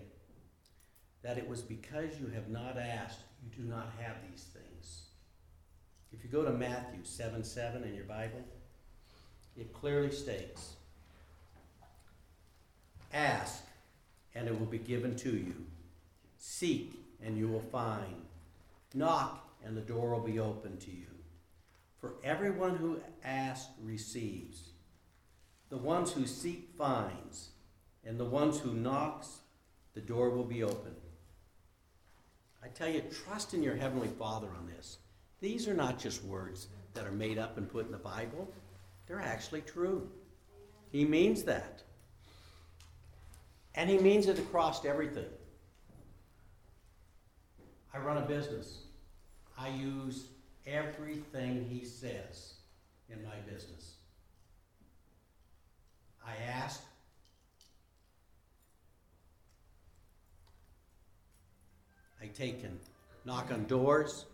that 1.21 1.37
it 1.37 1.47
was 1.47 1.61
because 1.61 2.19
you 2.19 2.27
have 2.33 2.49
not 2.49 2.77
asked, 2.77 3.19
you 3.43 3.63
do 3.63 3.69
not 3.69 3.93
have 3.99 4.15
these 4.29 4.43
things. 4.43 5.03
If 6.11 6.23
you 6.23 6.29
go 6.29 6.43
to 6.43 6.51
Matthew 6.51 7.03
7 7.03 7.43
7 7.43 7.83
in 7.83 7.93
your 7.93 8.05
Bible, 8.05 8.43
it 9.55 9.73
clearly 9.73 10.11
states 10.11 10.73
Ask, 13.13 13.63
and 14.36 14.48
it 14.48 14.57
will 14.57 14.67
be 14.67 14.77
given 14.77 15.15
to 15.17 15.31
you. 15.31 15.55
Seek, 16.38 16.93
and 17.24 17.38
you 17.38 17.48
will 17.48 17.60
find. 17.60 18.25
Knock, 18.93 19.50
and 19.65 19.75
the 19.75 19.81
door 19.81 20.12
will 20.12 20.19
be 20.22 20.39
open 20.39 20.77
to 20.77 20.91
you. 20.91 21.07
For 22.00 22.13
everyone 22.24 22.75
who 22.75 23.00
asks 23.24 23.72
receives. 23.84 24.69
The 25.69 25.77
ones 25.77 26.12
who 26.12 26.25
seek 26.25 26.69
finds, 26.77 27.50
and 28.05 28.19
the 28.19 28.25
ones 28.25 28.60
who 28.60 28.74
knocks, 28.74 29.39
the 29.93 30.01
door 30.01 30.29
will 30.29 30.46
be 30.46 30.63
open. 30.63 30.96
I 32.63 32.67
tell 32.67 32.88
you, 32.88 33.01
trust 33.01 33.53
in 33.53 33.63
your 33.63 33.75
heavenly 33.75 34.07
Father 34.07 34.48
on 34.57 34.67
this. 34.67 35.00
These 35.39 35.67
are 35.67 35.74
not 35.74 36.00
just 36.00 36.24
words 36.24 36.67
that 36.93 37.05
are 37.05 37.12
made 37.12 37.38
up 37.38 37.57
and 37.57 37.69
put 37.69 37.86
in 37.86 37.91
the 37.91 37.98
Bible. 37.98 38.51
They're 39.07 39.22
actually 39.22 39.62
true. 39.62 40.10
He 40.91 41.05
means 41.05 41.43
that. 41.43 41.84
And 43.77 43.88
he 43.91 44.00
means 44.00 44.27
it 44.27 44.39
across 44.39 44.84
everything. 44.84 45.29
I 47.93 48.00
run 48.00 48.17
a 48.17 48.25
business. 48.25 48.79
I 49.55 49.69
use 49.69 50.29
everything 50.65 51.63
he 51.69 51.86
says 51.86 52.55
in 53.07 53.24
my 53.24 53.36
business. 53.50 53.93
I 56.25 56.31
ask. 56.43 56.81
I 62.19 62.25
take 62.25 62.63
and 62.63 62.79
knock 63.25 63.51
on 63.51 63.65
doors. 63.65 64.25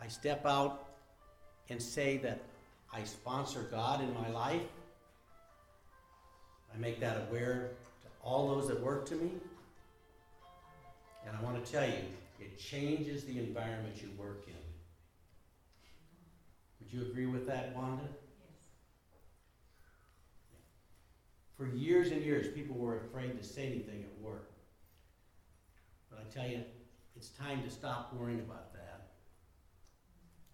I 0.00 0.06
step 0.06 0.46
out 0.46 0.86
and 1.68 1.82
say 1.82 2.18
that 2.18 2.40
I 2.92 3.02
sponsor 3.02 3.66
God 3.68 4.00
in 4.00 4.14
my 4.14 4.28
life. 4.28 4.62
I 6.74 6.78
make 6.78 7.00
that 7.00 7.28
aware 7.28 7.70
to 8.02 8.08
all 8.22 8.48
those 8.48 8.68
that 8.68 8.80
work 8.80 9.06
to 9.08 9.14
me. 9.14 9.32
And 11.26 11.36
I 11.36 11.42
want 11.42 11.64
to 11.64 11.72
tell 11.72 11.86
you, 11.86 12.02
it 12.40 12.58
changes 12.58 13.24
the 13.24 13.38
environment 13.38 14.00
you 14.00 14.10
work 14.16 14.44
in. 14.46 14.54
Would 16.80 16.92
you 16.92 17.10
agree 17.10 17.26
with 17.26 17.46
that, 17.46 17.74
Wanda? 17.76 18.04
Yes. 18.04 18.68
For 21.56 21.66
years 21.66 22.12
and 22.12 22.22
years, 22.22 22.48
people 22.54 22.76
were 22.76 22.98
afraid 22.98 23.36
to 23.38 23.44
say 23.44 23.66
anything 23.66 24.04
at 24.04 24.24
work. 24.24 24.50
But 26.10 26.20
I 26.20 26.34
tell 26.34 26.48
you, 26.48 26.62
it's 27.16 27.30
time 27.30 27.62
to 27.64 27.70
stop 27.70 28.14
worrying 28.14 28.40
about 28.40 28.72
that 28.72 29.08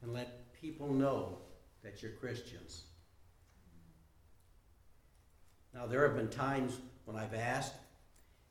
and 0.03 0.13
let 0.13 0.53
people 0.61 0.93
know 0.93 1.39
that 1.83 2.03
you're 2.03 2.13
Christians. 2.13 2.85
Now, 5.75 5.87
there 5.87 6.07
have 6.07 6.17
been 6.17 6.29
times 6.29 6.79
when 7.05 7.17
I've 7.17 7.35
asked 7.35 7.75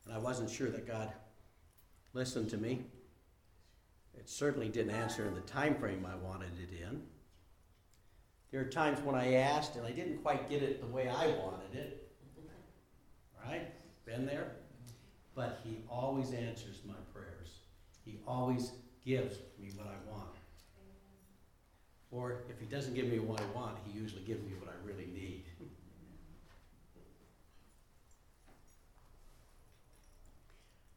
and 0.06 0.14
I 0.14 0.18
wasn't 0.18 0.50
sure 0.50 0.70
that 0.70 0.86
God 0.86 1.12
listened 2.14 2.50
to 2.50 2.58
me. 2.58 2.82
It 4.18 4.30
certainly 4.30 4.68
didn't 4.68 4.92
answer 4.92 5.26
in 5.26 5.34
the 5.34 5.42
time 5.42 5.76
frame 5.76 6.06
I 6.06 6.16
wanted 6.16 6.52
it 6.62 6.82
in. 6.82 7.02
There 8.52 8.62
are 8.62 8.66
times 8.66 9.00
when 9.02 9.16
I 9.16 9.36
asked 9.36 9.78
and 9.78 9.86
I 9.86 9.92
didn't 9.92 10.18
quite 10.18 10.50
get 10.50 10.62
it 10.62 10.82
the 10.82 10.88
way 10.88 11.08
I 11.08 11.28
wanted 11.28 11.74
it. 11.74 12.12
Right? 13.46 13.72
Been 14.06 14.26
there? 14.26 14.52
But 15.34 15.62
he 15.64 15.80
always 15.90 16.34
answers 16.34 16.82
my 16.86 16.94
prayers. 17.14 17.60
He 18.06 18.20
always 18.28 18.74
gives 19.04 19.38
me 19.60 19.72
what 19.76 19.88
I 19.88 20.12
want. 20.12 20.36
Or 22.12 22.44
if 22.50 22.60
he 22.60 22.66
doesn't 22.68 22.94
give 22.94 23.08
me 23.08 23.18
what 23.20 23.42
I 23.42 23.46
want, 23.56 23.78
he 23.86 24.00
usually 24.00 24.22
gives 24.22 24.44
me 24.44 24.52
what 24.60 24.70
I 24.70 24.88
really 24.88 25.08
need. 25.12 25.46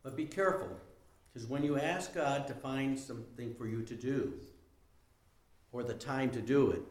But 0.06 0.14
be 0.16 0.26
careful, 0.26 0.68
because 1.34 1.48
when 1.48 1.64
you 1.64 1.80
ask 1.80 2.14
God 2.14 2.46
to 2.46 2.54
find 2.54 2.96
something 2.96 3.52
for 3.56 3.66
you 3.66 3.82
to 3.82 3.94
do, 3.96 4.34
or 5.72 5.82
the 5.82 5.94
time 5.94 6.30
to 6.30 6.40
do 6.40 6.70
it, 6.70 6.82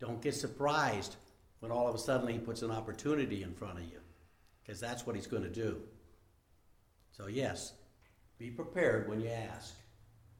don't 0.00 0.22
get 0.22 0.34
surprised 0.34 1.16
when 1.60 1.70
all 1.70 1.86
of 1.86 1.94
a 1.94 1.98
sudden 1.98 2.28
he 2.28 2.38
puts 2.38 2.62
an 2.62 2.70
opportunity 2.70 3.42
in 3.42 3.52
front 3.52 3.76
of 3.76 3.84
you, 3.84 4.00
because 4.62 4.80
that's 4.80 5.06
what 5.06 5.14
he's 5.14 5.26
going 5.26 5.42
to 5.42 5.50
do. 5.50 5.82
So, 7.12 7.26
yes, 7.26 7.74
be 8.38 8.48
prepared 8.48 9.06
when 9.06 9.20
you 9.20 9.28
ask, 9.28 9.74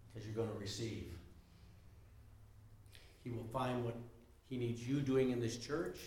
because 0.06 0.26
you're 0.26 0.34
going 0.34 0.48
to 0.48 0.58
receive. 0.58 1.12
He 3.24 3.30
will 3.30 3.46
find 3.52 3.84
what 3.84 3.96
he 4.48 4.56
needs 4.56 4.88
you 4.88 5.00
doing 5.02 5.32
in 5.32 5.40
this 5.40 5.58
church 5.58 5.98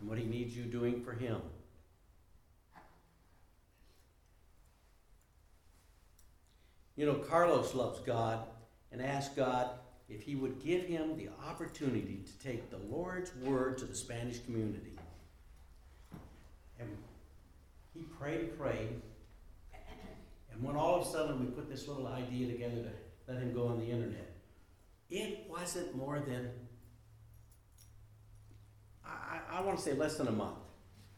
and 0.00 0.08
what 0.08 0.18
he 0.18 0.24
needs 0.24 0.56
you 0.56 0.64
doing 0.64 1.00
for 1.04 1.12
him. 1.12 1.40
You 6.96 7.04
know, 7.04 7.14
Carlos 7.14 7.74
loves 7.74 8.00
God 8.00 8.40
and 8.90 9.02
asked 9.02 9.36
God 9.36 9.70
if 10.08 10.22
he 10.22 10.34
would 10.34 10.64
give 10.64 10.84
him 10.84 11.16
the 11.16 11.28
opportunity 11.46 12.24
to 12.24 12.46
take 12.46 12.70
the 12.70 12.78
Lord's 12.78 13.34
word 13.36 13.76
to 13.78 13.84
the 13.84 13.94
Spanish 13.94 14.38
community. 14.40 14.96
And 16.80 16.88
he 17.92 18.02
prayed 18.02 18.40
and 18.40 18.58
prayed. 18.58 19.02
And 20.52 20.62
when 20.62 20.76
all 20.76 21.00
of 21.00 21.06
a 21.06 21.10
sudden 21.10 21.38
we 21.38 21.46
put 21.46 21.68
this 21.68 21.86
little 21.86 22.06
idea 22.06 22.50
together 22.50 22.76
to 22.76 23.32
let 23.32 23.42
him 23.42 23.52
go 23.52 23.66
on 23.66 23.78
the 23.78 23.90
internet, 23.90 24.32
it 25.10 25.46
wasn't 25.50 25.94
more 25.94 26.20
than, 26.20 26.50
I, 29.04 29.40
I 29.50 29.60
want 29.60 29.76
to 29.76 29.84
say 29.84 29.92
less 29.92 30.16
than 30.16 30.28
a 30.28 30.32
month. 30.32 30.56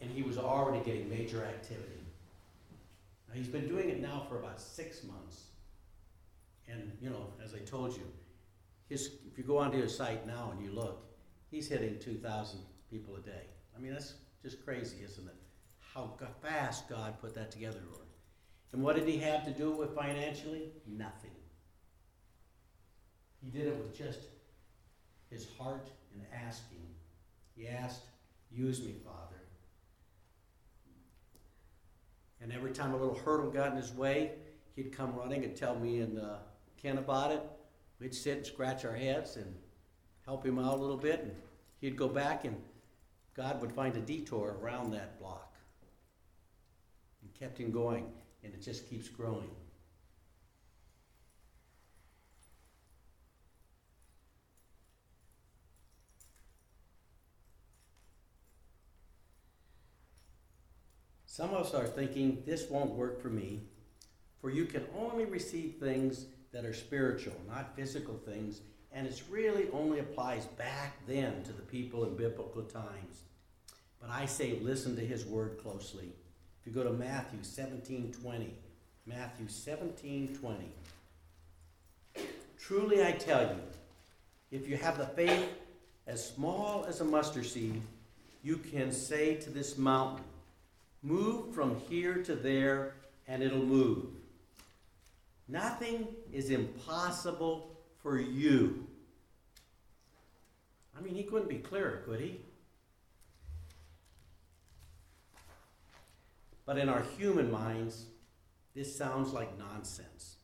And 0.00 0.10
he 0.10 0.22
was 0.22 0.38
already 0.38 0.84
getting 0.84 1.08
major 1.08 1.44
activity. 1.44 2.00
Now, 3.28 3.34
he's 3.34 3.48
been 3.48 3.68
doing 3.68 3.90
it 3.90 4.00
now 4.00 4.26
for 4.28 4.38
about 4.38 4.60
six 4.60 5.04
months. 5.04 5.42
And, 6.68 6.92
you 7.00 7.10
know, 7.10 7.32
as 7.42 7.54
I 7.54 7.58
told 7.58 7.94
you, 7.94 8.06
his, 8.88 9.10
if 9.30 9.38
you 9.38 9.44
go 9.44 9.58
onto 9.58 9.80
his 9.80 9.96
site 9.96 10.26
now 10.26 10.50
and 10.52 10.64
you 10.64 10.72
look, 10.72 11.04
he's 11.50 11.68
hitting 11.68 11.98
2,000 11.98 12.60
people 12.90 13.16
a 13.16 13.20
day. 13.20 13.46
I 13.76 13.80
mean, 13.80 13.92
that's 13.92 14.14
just 14.42 14.64
crazy, 14.64 14.98
isn't 15.04 15.26
it? 15.26 15.34
How 15.94 16.12
fast 16.42 16.88
God 16.88 17.20
put 17.20 17.34
that 17.34 17.50
together. 17.50 17.78
And 18.72 18.82
what 18.82 18.96
did 18.96 19.08
he 19.08 19.18
have 19.18 19.44
to 19.44 19.50
do 19.50 19.70
with 19.70 19.94
financially? 19.94 20.70
Nothing. 20.86 21.30
He 23.42 23.50
did 23.50 23.66
it 23.66 23.76
with 23.76 23.96
just 23.96 24.20
his 25.30 25.46
heart 25.58 25.88
and 26.12 26.22
asking. 26.34 26.86
He 27.56 27.66
asked, 27.66 28.02
Use 28.50 28.82
me, 28.82 28.94
Father. 29.04 29.40
And 32.40 32.52
every 32.52 32.72
time 32.72 32.94
a 32.94 32.96
little 32.96 33.18
hurdle 33.18 33.50
got 33.50 33.72
in 33.72 33.76
his 33.76 33.92
way, 33.92 34.32
he'd 34.76 34.96
come 34.96 35.14
running 35.14 35.44
and 35.44 35.56
tell 35.56 35.78
me 35.78 36.00
and 36.00 36.18
uh, 36.18 36.36
Ken 36.80 36.98
about 36.98 37.32
it. 37.32 37.42
We'd 37.98 38.14
sit 38.14 38.36
and 38.36 38.46
scratch 38.46 38.84
our 38.84 38.94
heads 38.94 39.36
and 39.36 39.54
help 40.24 40.46
him 40.46 40.58
out 40.58 40.78
a 40.78 40.80
little 40.80 40.96
bit, 40.96 41.20
and 41.20 41.32
he'd 41.80 41.96
go 41.96 42.08
back, 42.08 42.44
and 42.44 42.56
God 43.34 43.60
would 43.60 43.72
find 43.72 43.96
a 43.96 44.00
detour 44.00 44.56
around 44.62 44.92
that 44.92 45.18
block. 45.18 45.56
And 47.22 47.34
kept 47.34 47.58
him 47.58 47.72
going, 47.72 48.06
and 48.44 48.54
it 48.54 48.62
just 48.62 48.88
keeps 48.88 49.08
growing. 49.08 49.50
Some 61.26 61.50
of 61.50 61.66
us 61.66 61.74
are 61.74 61.86
thinking, 61.86 62.42
this 62.46 62.68
won't 62.68 62.94
work 62.94 63.20
for 63.22 63.28
me, 63.28 63.62
for 64.40 64.50
you 64.50 64.64
can 64.64 64.84
only 64.96 65.24
receive 65.24 65.76
things 65.78 66.26
that 66.52 66.64
are 66.64 66.74
spiritual, 66.74 67.34
not 67.48 67.76
physical 67.76 68.14
things, 68.14 68.60
and 68.92 69.06
it 69.06 69.22
really 69.30 69.68
only 69.72 69.98
applies 69.98 70.46
back 70.46 70.96
then 71.06 71.42
to 71.44 71.52
the 71.52 71.62
people 71.62 72.04
in 72.04 72.16
biblical 72.16 72.62
times. 72.62 73.22
But 74.00 74.10
I 74.10 74.26
say, 74.26 74.58
listen 74.62 74.96
to 74.96 75.04
his 75.04 75.26
word 75.26 75.58
closely. 75.58 76.12
If 76.60 76.66
you 76.66 76.72
go 76.72 76.84
to 76.84 76.92
Matthew 76.92 77.40
17 77.42 78.12
20, 78.20 78.54
Matthew 79.06 79.48
17 79.48 80.36
20. 80.36 80.64
Truly 82.58 83.04
I 83.04 83.12
tell 83.12 83.42
you, 83.42 83.60
if 84.50 84.68
you 84.68 84.76
have 84.76 84.98
the 84.98 85.06
faith 85.06 85.48
as 86.06 86.26
small 86.26 86.84
as 86.88 87.00
a 87.00 87.04
mustard 87.04 87.46
seed, 87.46 87.80
you 88.42 88.56
can 88.56 88.92
say 88.92 89.34
to 89.36 89.50
this 89.50 89.76
mountain, 89.76 90.24
Move 91.02 91.54
from 91.54 91.80
here 91.88 92.22
to 92.24 92.34
there, 92.34 92.94
and 93.28 93.42
it'll 93.42 93.64
move. 93.64 94.06
Nothing 95.48 96.08
is 96.30 96.50
impossible 96.50 97.78
for 98.02 98.20
you. 98.20 98.86
I 100.96 101.00
mean, 101.00 101.14
he 101.14 101.22
couldn't 101.22 101.48
be 101.48 101.58
clearer, 101.58 102.02
could 102.04 102.20
he? 102.20 102.40
But 106.66 106.76
in 106.76 106.90
our 106.90 107.02
human 107.16 107.50
minds, 107.50 108.04
this 108.74 108.94
sounds 108.94 109.32
like 109.32 109.58
nonsense. 109.58 110.36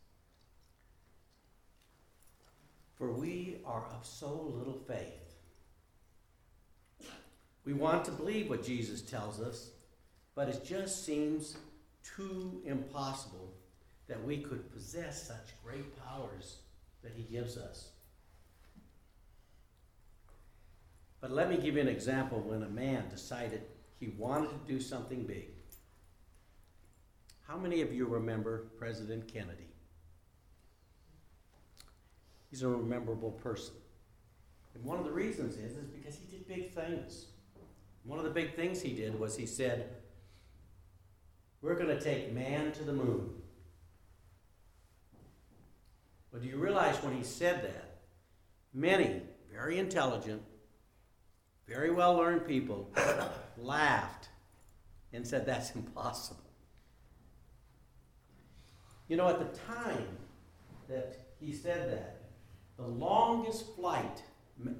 For 2.96 3.12
we 3.12 3.58
are 3.66 3.84
of 3.90 4.06
so 4.06 4.54
little 4.56 4.80
faith. 4.88 5.34
We 7.66 7.74
want 7.74 8.04
to 8.06 8.10
believe 8.10 8.48
what 8.48 8.64
Jesus 8.64 9.02
tells 9.02 9.40
us, 9.40 9.70
but 10.34 10.48
it 10.48 10.64
just 10.64 11.04
seems 11.04 11.56
too 12.16 12.62
impossible 12.64 13.52
that 14.08 14.22
we 14.24 14.38
could 14.38 14.72
possess 14.72 15.26
such 15.26 15.54
great 15.64 15.96
powers 16.04 16.58
that 17.02 17.12
He 17.16 17.22
gives 17.22 17.56
us. 17.56 17.90
But 21.20 21.30
let 21.30 21.48
me 21.48 21.56
give 21.56 21.76
you 21.76 21.80
an 21.80 21.88
example 21.88 22.40
when 22.40 22.62
a 22.62 22.68
man 22.68 23.08
decided 23.08 23.62
he 23.98 24.08
wanted 24.18 24.50
to 24.50 24.58
do 24.70 24.78
something 24.78 25.22
big. 25.22 25.48
How 27.48 27.56
many 27.56 27.80
of 27.80 27.94
you 27.94 28.04
remember 28.04 28.66
President 28.78 29.26
Kennedy? 29.26 29.70
He's 32.50 32.62
a 32.62 32.68
memorable 32.68 33.30
person. 33.30 33.74
And 34.74 34.84
one 34.84 34.98
of 34.98 35.06
the 35.06 35.12
reasons 35.12 35.56
is, 35.56 35.78
is 35.78 35.88
because 35.88 36.16
he 36.16 36.26
did 36.26 36.46
big 36.46 36.74
things. 36.74 37.26
One 38.04 38.18
of 38.18 38.26
the 38.26 38.30
big 38.30 38.54
things 38.54 38.82
he 38.82 38.92
did 38.92 39.18
was 39.18 39.34
he 39.34 39.46
said, 39.46 39.88
We're 41.62 41.74
going 41.74 41.88
to 41.96 42.00
take 42.00 42.34
man 42.34 42.72
to 42.72 42.84
the 42.84 42.92
moon. 42.92 43.30
But 46.34 46.42
do 46.42 46.48
you 46.48 46.56
realize 46.56 46.96
when 46.96 47.16
he 47.16 47.22
said 47.22 47.62
that, 47.62 48.00
many 48.72 49.22
very 49.52 49.78
intelligent, 49.78 50.42
very 51.68 51.92
well 51.92 52.16
learned 52.16 52.44
people 52.44 52.90
laughed 53.56 54.30
and 55.12 55.24
said, 55.24 55.46
That's 55.46 55.76
impossible. 55.76 56.42
You 59.06 59.16
know, 59.16 59.28
at 59.28 59.38
the 59.38 59.56
time 59.60 60.08
that 60.88 61.20
he 61.38 61.52
said 61.52 61.92
that, 61.92 62.22
the 62.78 62.86
longest 62.88 63.72
flight 63.76 64.24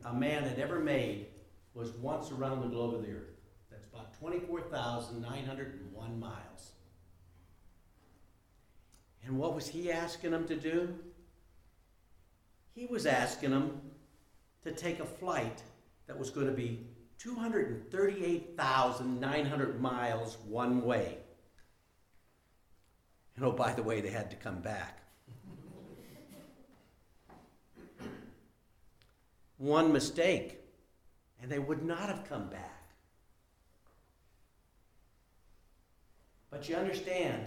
a 0.07 0.13
man 0.13 0.43
had 0.43 0.59
ever 0.59 0.81
made 0.81 1.27
was 1.73 1.93
once 1.93 2.33
around 2.33 2.63
the 2.63 2.69
globe 2.69 2.97
of 2.97 3.03
the 3.03 3.13
earth. 3.13 3.31
That's 3.71 3.87
about 3.93 4.19
24,901 4.19 6.19
miles. 6.19 6.73
And 9.25 9.39
what 9.39 9.55
was 9.55 9.69
he 9.69 9.93
asking 9.93 10.33
them 10.33 10.49
to 10.49 10.57
do? 10.57 10.93
He 12.75 12.87
was 12.87 13.07
asking 13.07 13.51
them 13.51 13.81
to 14.65 14.73
take 14.73 14.99
a 15.01 15.05
flight 15.05 15.63
that 16.07 16.19
was 16.19 16.31
going 16.31 16.47
to 16.47 16.53
be 16.53 16.87
238,900 17.19 19.81
miles 19.81 20.37
one 20.49 20.85
way. 20.85 21.19
And 23.37 23.45
oh, 23.45 23.53
by 23.53 23.73
the 23.73 23.83
way, 23.83 24.01
they 24.01 24.11
had 24.11 24.31
to 24.31 24.37
come 24.37 24.61
back. 24.61 25.01
One 29.59 29.93
mistake, 29.93 30.61
and 31.41 31.49
they 31.51 31.61
would 31.61 31.85
not 31.85 32.09
have 32.09 32.29
come 32.29 32.49
back. 32.49 32.83
But 36.51 36.69
you 36.69 36.77
understand, 36.77 37.47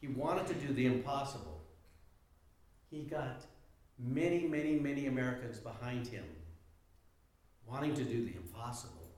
he 0.00 0.08
wanted 0.08 0.46
to 0.48 0.54
do 0.54 0.72
the 0.72 0.86
impossible. 0.86 1.60
He 2.90 3.02
got 3.02 3.44
many, 3.98 4.46
many, 4.46 4.78
many 4.78 5.06
Americans 5.06 5.58
behind 5.58 6.06
him 6.06 6.24
wanting 7.66 7.94
to 7.94 8.04
do 8.04 8.24
the 8.24 8.36
impossible. 8.36 9.10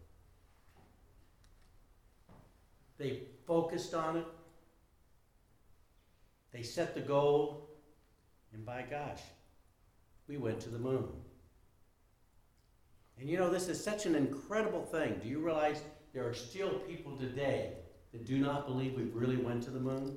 They 2.99 3.23
focused 3.47 3.95
on 3.95 4.17
it, 4.17 4.27
they 6.53 6.63
set 6.63 6.95
the 6.95 7.01
goal, 7.01 7.69
and 8.53 8.65
by 8.65 8.85
gosh, 8.89 9.21
we 10.29 10.39
went 10.39 10.61
to 10.61 10.71
the 10.71 10.79
moon. 10.79 11.09
And 13.19 13.29
you 13.29 13.39
know, 13.39 13.51
this 13.51 13.69
is 13.69 13.83
such 13.83 14.07
an 14.07 14.15
incredible 14.15 14.83
thing. 14.83 15.21
Do 15.23 15.29
you 15.29 15.39
realize 15.41 15.83
there 16.13 16.27
are 16.27 16.35
still 16.35 16.71
people 16.71 17.17
today 17.17 17.73
that 18.13 18.25
do 18.25 18.39
not 18.39 18.67
believe 18.67 18.95
we 18.95 19.05
really 19.05 19.37
went 19.37 19.63
to 19.65 19.71
the 19.71 19.81
moon? 19.81 20.17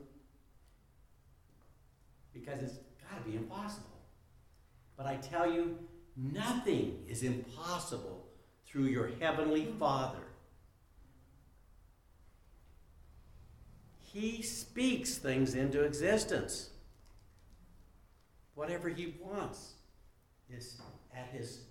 Because 2.33 2.61
it's 2.61 2.77
got 3.09 3.23
to 3.23 3.29
be 3.29 3.35
impossible. 3.35 3.98
But 4.99 5.07
I 5.07 5.15
tell 5.15 5.49
you, 5.49 5.77
nothing 6.17 7.05
is 7.07 7.23
impossible 7.23 8.25
through 8.65 8.87
your 8.87 9.11
heavenly 9.21 9.73
Father. 9.79 10.19
He 14.01 14.41
speaks 14.41 15.15
things 15.15 15.55
into 15.55 15.83
existence. 15.83 16.71
Whatever 18.55 18.89
He 18.89 19.15
wants 19.21 19.75
is 20.51 20.81
at 21.15 21.29
His 21.31 21.61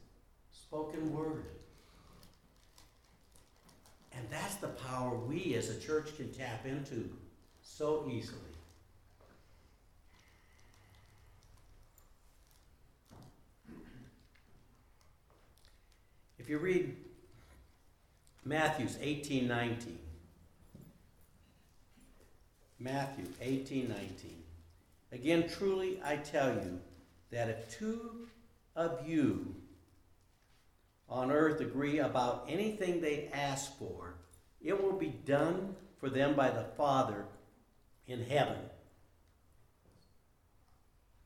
spoken 0.50 1.12
word. 1.12 1.44
And 4.12 4.26
that's 4.30 4.54
the 4.54 4.68
power 4.68 5.14
we 5.14 5.54
as 5.54 5.68
a 5.68 5.78
church 5.78 6.16
can 6.16 6.32
tap 6.32 6.64
into 6.64 7.10
so 7.60 8.08
easily. 8.10 8.40
If 16.48 16.52
you 16.52 16.58
read 16.60 16.96
Matthew's 18.42 18.96
18 19.02 19.46
19, 19.46 19.98
Matthew 22.78 23.26
18 23.38 23.86
19, 23.86 24.08
again, 25.12 25.46
truly 25.46 26.00
I 26.02 26.16
tell 26.16 26.48
you 26.54 26.80
that 27.30 27.50
if 27.50 27.78
two 27.78 28.28
of 28.74 29.06
you 29.06 29.56
on 31.06 31.30
earth 31.30 31.60
agree 31.60 31.98
about 31.98 32.46
anything 32.48 33.02
they 33.02 33.28
ask 33.30 33.78
for, 33.78 34.14
it 34.62 34.82
will 34.82 34.96
be 34.96 35.12
done 35.26 35.76
for 36.00 36.08
them 36.08 36.34
by 36.34 36.48
the 36.48 36.64
Father 36.78 37.26
in 38.06 38.24
heaven. 38.24 38.56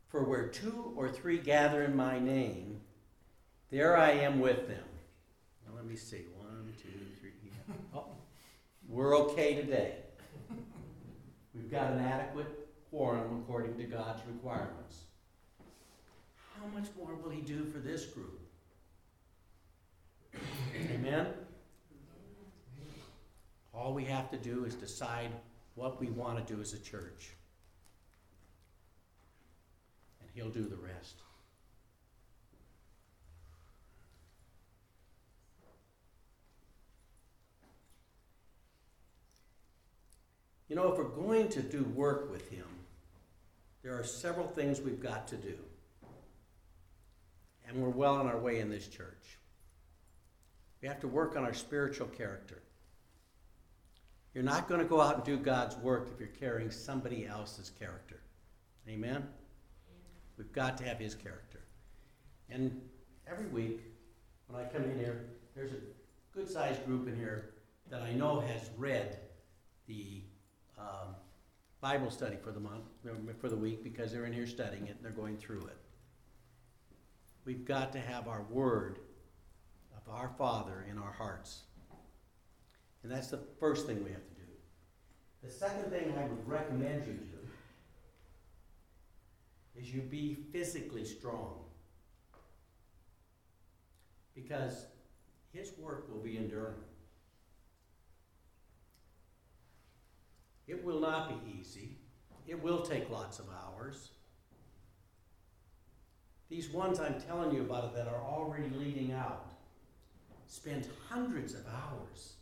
For 0.09 0.25
where 0.25 0.49
two 0.49 0.93
or 0.97 1.09
three 1.09 1.39
gather 1.39 1.85
in 1.85 1.95
my 1.95 2.19
name, 2.19 2.81
there 3.71 3.97
I 3.97 4.11
am 4.11 4.41
with 4.41 4.67
them. 4.67 4.83
Let 5.83 5.91
me 5.91 5.97
see. 5.97 6.27
One, 6.39 6.73
two, 6.81 6.89
three. 7.19 7.33
Oh, 7.93 8.05
we're 8.89 9.19
okay 9.19 9.57
today. 9.57 9.95
We've 11.53 11.73
got 11.73 11.91
an 11.91 11.99
adequate 11.99 12.69
quorum 12.89 13.43
according 13.43 13.77
to 13.79 13.83
God's 13.83 14.23
requirements. 14.29 15.07
How 16.57 16.69
much 16.69 16.87
more 16.97 17.17
will 17.17 17.31
He 17.31 17.41
do 17.41 17.65
for 17.65 17.79
this 17.79 18.05
group? 18.05 18.41
Amen? 20.95 21.27
All 23.75 23.93
we 23.93 24.05
have 24.05 24.31
to 24.31 24.37
do 24.37 24.65
is 24.65 24.77
decide 24.77 25.33
what 25.75 26.01
we 26.01 26.11
want 26.11 26.47
to 26.47 26.55
do 26.55 26.61
as 26.61 26.75
a 26.75 26.79
church. 26.79 27.33
And 30.21 30.31
He'll 30.33 30.49
do 30.49 30.63
the 30.63 30.77
rest. 30.77 31.23
You 40.73 40.77
know, 40.77 40.91
if 40.91 40.97
we're 40.97 41.05
going 41.05 41.51
to 41.51 41.61
do 41.61 41.85
work 41.95 42.33
with 42.33 42.49
Him, 42.49 42.65
there 43.83 43.93
are 43.99 44.03
several 44.03 44.47
things 44.47 44.81
we've 44.81 45.03
got 45.03 45.29
to 45.29 45.37
do. 45.37 45.59
And 47.69 47.77
we're 47.77 47.91
well 47.91 48.15
on 48.15 48.27
our 48.27 48.39
way 48.39 48.59
in 48.59 48.71
this 48.71 48.89
church. 48.89 49.37
We 50.81 50.89
have 50.89 50.99
to 51.01 51.09
work 51.09 51.37
on 51.37 51.45
our 51.45 51.53
spiritual 51.53 52.07
character. 52.07 52.63
You're 54.33 54.45
not 54.45 54.67
going 54.67 54.81
to 54.81 54.87
go 54.87 54.99
out 54.99 55.17
and 55.17 55.25
do 55.25 55.37
God's 55.37 55.77
work 55.77 56.09
if 56.11 56.19
you're 56.19 56.29
carrying 56.31 56.71
somebody 56.71 57.27
else's 57.27 57.71
character. 57.79 58.23
Amen? 58.89 59.29
We've 60.39 60.53
got 60.55 60.79
to 60.79 60.85
have 60.85 60.99
His 60.99 61.15
character. 61.15 61.61
And 62.49 62.81
every 63.31 63.49
week, 63.49 63.83
when 64.47 64.59
I 64.59 64.67
come 64.71 64.85
in 64.85 64.99
here, 64.99 65.27
there's 65.55 65.73
a 65.73 66.35
good 66.35 66.49
sized 66.49 66.83
group 66.87 67.09
in 67.09 67.15
here 67.15 67.51
that 67.91 68.01
I 68.01 68.15
know 68.15 68.41
has 68.41 68.71
read 68.79 69.19
the 69.87 70.23
um, 70.83 71.15
Bible 71.81 72.11
study 72.11 72.37
for 72.43 72.53
the 72.53 72.61
month, 72.61 72.85
for 73.41 73.49
the 73.49 73.57
week, 73.57 73.83
because 73.83 74.13
they're 74.13 74.27
in 74.27 74.33
here 74.33 74.47
studying 74.47 74.87
it 74.87 74.97
and 74.97 75.05
they're 75.05 75.11
going 75.11 75.37
through 75.37 75.63
it. 75.63 75.77
We've 77.45 77.65
got 77.65 77.93
to 77.93 78.01
have 78.01 78.29
our 78.29 78.43
word 78.51 78.99
of 79.97 80.13
our 80.13 80.31
Father 80.39 80.85
in 80.91 80.99
our 80.99 81.13
hearts. 81.13 81.63
And 83.03 83.11
that's 83.11 83.29
the 83.29 83.41
first 83.59 83.87
thing 83.87 84.05
we 84.05 84.11
have 84.11 84.25
to 84.25 84.35
do. 84.35 84.43
The 85.43 85.51
second 85.51 85.91
thing 85.91 86.15
I 86.17 86.23
would 86.23 86.49
recommend 86.49 87.05
you 87.07 87.15
do 87.15 87.39
is 89.81 89.93
you 89.93 90.03
be 90.03 90.37
physically 90.53 91.05
strong. 91.05 91.65
Because 94.35 94.87
his 95.53 95.73
work 95.79 96.09
will 96.13 96.21
be 96.21 96.37
enduring. 96.37 96.77
It 100.73 100.83
will 100.83 101.01
not 101.01 101.29
be 101.29 101.61
easy. 101.61 101.99
It 102.49 102.61
will 102.63 102.81
take 102.81 103.11
lots 103.11 103.39
of 103.39 103.45
hours. 103.51 104.13
These 106.49 106.71
ones 106.71 106.99
I'm 106.99 107.21
telling 107.21 107.55
you 107.55 107.61
about 107.61 107.95
that 107.95 108.09
are 108.09 108.23
already 108.23 108.71
leading 108.71 109.13
out 109.13 109.53
spend 110.47 110.89
hundreds 111.11 111.53
of 111.53 111.67
hours. 111.67 112.37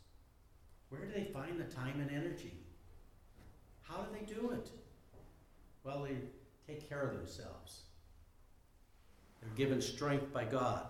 Where 0.91 1.01
do 1.01 1.13
they 1.13 1.25
find 1.33 1.59
the 1.59 1.65
time 1.65 2.01
and 2.01 2.09
energy? 2.09 2.55
How 3.83 3.97
do 4.03 4.09
they 4.13 4.33
do 4.33 4.51
it? 4.51 4.71
Well, 5.83 6.05
they 6.05 6.17
take 6.73 6.89
care 6.89 7.03
of 7.03 7.17
themselves. 7.17 7.83
They're 9.41 9.57
given 9.57 9.83
strength 9.83 10.33
by 10.33 10.45
God. 10.45 10.87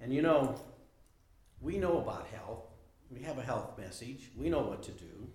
And 0.00 0.12
you 0.12 0.22
know, 0.22 0.58
we 1.60 1.78
know 1.78 1.98
about 1.98 2.26
health. 2.26 2.69
We 3.10 3.22
have 3.22 3.38
a 3.38 3.42
health 3.42 3.76
message. 3.76 4.30
We 4.36 4.48
know 4.48 4.60
what 4.60 4.82
to 4.84 4.92
do. 4.92 5.28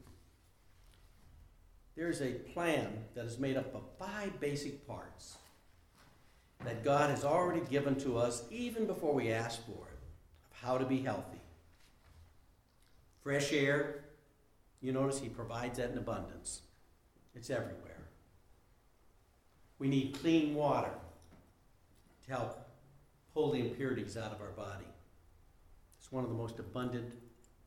There's 1.96 2.22
a 2.22 2.32
plan 2.32 3.06
that 3.16 3.26
is 3.26 3.38
made 3.38 3.58
up 3.58 3.74
of 3.74 3.84
five 4.00 4.40
basic 4.40 4.88
parts 4.88 5.38
that 6.64 6.84
God 6.84 7.10
has 7.10 7.24
already 7.24 7.62
given 7.70 7.96
to 8.02 8.18
us 8.18 8.44
even 8.50 8.86
before 8.86 9.14
we 9.14 9.32
ask 9.32 9.66
for 9.66 9.72
it 9.72 10.00
of 10.52 10.58
how 10.62 10.78
to 10.78 10.86
be 10.86 11.02
healthy. 11.02 11.42
Fresh 13.24 13.54
air, 13.54 14.06
you 14.82 14.92
notice 14.92 15.20
He 15.20 15.30
provides 15.30 15.78
that 15.78 15.92
in 15.92 15.98
abundance, 15.98 16.62
it's 17.34 17.50
everywhere. 17.50 18.08
We 19.80 19.88
need 19.88 20.18
clean 20.22 20.56
water 20.56 20.92
to 22.26 22.32
help 22.32 22.68
pull 23.34 23.52
the 23.52 23.60
impurities 23.60 24.18
out 24.18 24.32
of 24.32 24.42
our 24.42 24.52
body. 24.52 24.86
It's 26.00 26.12
one 26.12 26.24
of 26.24 26.30
the 26.30 26.36
most 26.36 26.60
abundant 26.60 27.14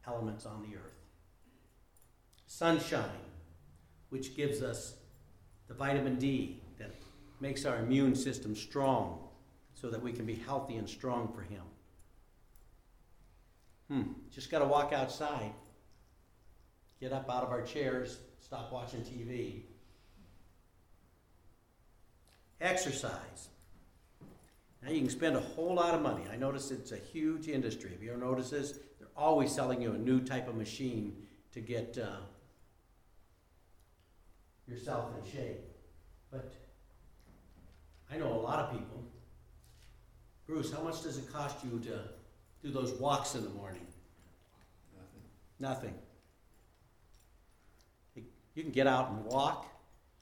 elements 0.09 0.47
on 0.47 0.62
the 0.62 0.77
earth. 0.77 0.94
Sunshine, 2.47 3.05
which 4.09 4.37
gives 4.37 4.62
us 4.62 4.94
the 5.68 5.75
vitamin 5.75 6.16
D 6.16 6.62
that 6.79 6.94
makes 7.40 7.64
our 7.64 7.79
immune 7.79 8.14
system 8.14 8.57
strong 8.57 9.29
so 9.75 9.90
that 9.90 10.03
we 10.03 10.12
can 10.12 10.25
be 10.25 10.35
healthy 10.35 10.77
and 10.77 10.88
strong 10.88 11.33
for 11.33 11.42
Him. 11.42 11.62
Hmm, 13.88 14.12
just 14.31 14.51
got 14.51 14.59
to 14.61 14.64
walk 14.64 14.92
outside, 14.92 15.53
get 17.01 17.12
up 17.12 17.31
out 17.31 17.42
of 17.42 17.51
our 17.51 17.62
chairs, 17.62 18.18
stop 18.40 18.73
watching 18.73 19.01
TV. 19.01 19.62
Exercise. 22.61 23.49
Now 24.83 24.90
you 24.90 25.01
can 25.01 25.11
spend 25.11 25.37
a 25.37 25.40
whole 25.40 25.75
lot 25.75 25.94
of 25.94 26.03
money. 26.03 26.25
I 26.33 26.37
notice 26.37 26.71
it's 26.71 26.92
a 26.92 26.97
huge 26.97 27.49
industry. 27.49 27.90
Have 27.90 28.03
you 28.03 28.11
ever 28.11 28.21
noticed 28.21 28.51
this? 28.51 28.79
Always 29.18 29.52
selling 29.52 29.83
you 29.83 29.92
a 29.92 29.98
new 29.98 30.20
type 30.20 30.46
of 30.48 30.54
machine 30.54 31.12
to 31.52 31.61
get 31.61 31.98
uh, 32.00 32.20
yourself 34.68 35.11
in 35.18 35.28
shape. 35.28 35.59
But 36.31 36.52
I 38.12 38.16
know 38.16 38.33
a 38.33 38.40
lot 38.40 38.61
of 38.61 38.70
people. 38.70 39.02
Bruce, 40.46 40.72
how 40.72 40.83
much 40.83 41.02
does 41.02 41.18
it 41.18 41.33
cost 41.33 41.64
you 41.64 41.81
to 41.81 42.00
do 42.62 42.70
those 42.70 42.92
walks 42.92 43.35
in 43.35 43.42
the 43.42 43.50
morning? 43.50 43.87
Nothing. 45.59 45.94
Nothing. 48.14 48.24
You 48.54 48.62
can 48.62 48.72
get 48.72 48.87
out 48.87 49.11
and 49.11 49.24
walk. 49.24 49.66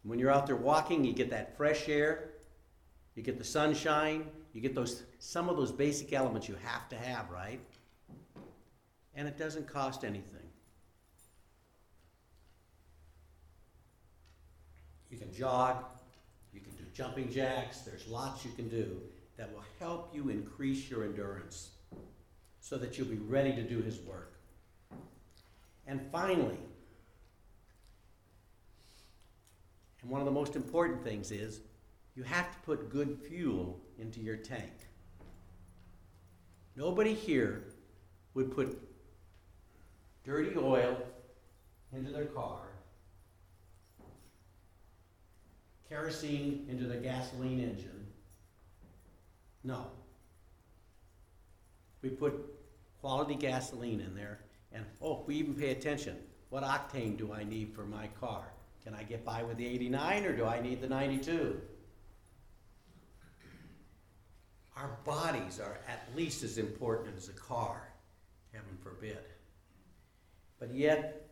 When 0.04 0.18
you're 0.18 0.30
out 0.30 0.46
there 0.46 0.56
walking, 0.56 1.04
you 1.04 1.12
get 1.12 1.28
that 1.30 1.54
fresh 1.56 1.88
air, 1.88 2.30
you 3.14 3.22
get 3.22 3.37
the 3.37 3.44
sunshine, 3.44 4.26
you 4.54 4.62
get 4.62 4.74
those 4.74 5.02
some 5.18 5.50
of 5.50 5.56
those 5.56 5.70
basic 5.70 6.14
elements 6.14 6.48
you 6.48 6.56
have 6.62 6.88
to 6.88 6.96
have, 6.96 7.28
right? 7.30 7.61
And 9.16 9.26
it 9.26 9.37
doesn't 9.37 9.66
cost 9.66 10.05
anything. 10.05 10.46
You 15.11 15.18
can 15.18 15.33
jog, 15.33 15.85
you 16.52 16.61
can 16.61 16.72
do 16.72 16.85
jumping 16.92 17.33
jacks, 17.33 17.81
there's 17.81 18.07
lots 18.07 18.44
you 18.44 18.52
can 18.52 18.68
do 18.68 19.00
that 19.37 19.52
will 19.52 19.64
help 19.81 20.14
you 20.14 20.29
increase 20.29 20.88
your 20.90 21.05
endurance 21.05 21.70
so 22.61 22.76
that 22.76 22.98
you'll 22.98 23.09
be 23.09 23.16
ready 23.16 23.55
to 23.55 23.62
do 23.62 23.81
his 23.81 23.98
work. 24.00 24.35
And 25.87 26.00
finally, 26.12 26.59
and 30.02 30.11
one 30.11 30.20
of 30.20 30.24
the 30.24 30.33
most 30.33 30.57
important 30.57 31.02
things 31.02 31.31
is 31.31 31.61
you 32.14 32.22
have 32.22 32.52
to 32.52 32.59
put 32.61 32.90
good 32.90 33.18
fuel 33.29 33.81
into 33.98 34.20
your 34.20 34.37
tank. 34.37 34.72
Nobody 36.76 37.14
here 37.14 37.64
would 38.35 38.55
put 38.55 38.86
dirty 40.27 40.59
oil 40.59 40.97
into 41.95 42.11
their 42.11 42.25
car, 42.27 42.62
kerosene 45.89 46.67
into 46.69 46.85
their 46.87 47.01
gasoline 47.01 47.61
engine. 47.61 48.07
No. 49.62 49.87
We 52.03 52.11
put 52.11 52.35
quality 53.01 53.37
gasoline 53.37 54.01
in 54.01 54.15
there, 54.17 54.41
and 54.73 54.85
oh, 55.01 55.23
we 55.27 55.37
even 55.37 55.55
pay 55.55 55.71
attention. 55.71 56.17
What 56.51 56.65
octane 56.65 57.17
do 57.17 57.33
I 57.33 57.45
need 57.45 57.73
for 57.73 57.85
my 57.85 58.09
car? 58.21 58.45
Can 58.85 58.95
I 58.95 59.05
get 59.05 59.25
by 59.25 59.43
with 59.43 59.57
the 59.57 59.67
89 59.67 60.25
or 60.25 60.37
do 60.37 60.45
I 60.45 60.61
need 60.61 60.81
the 60.81 60.89
92? 60.89 61.61
Our 64.77 64.91
bodies 65.05 65.59
are 65.59 65.79
at 65.89 66.09
least 66.15 66.45
as 66.45 66.59
important 66.59 67.17
as 67.17 67.29
a 67.29 67.33
car, 67.33 67.89
heaven 68.53 68.77
forbid. 68.83 69.19
But 70.59 70.75
yet, 70.75 71.29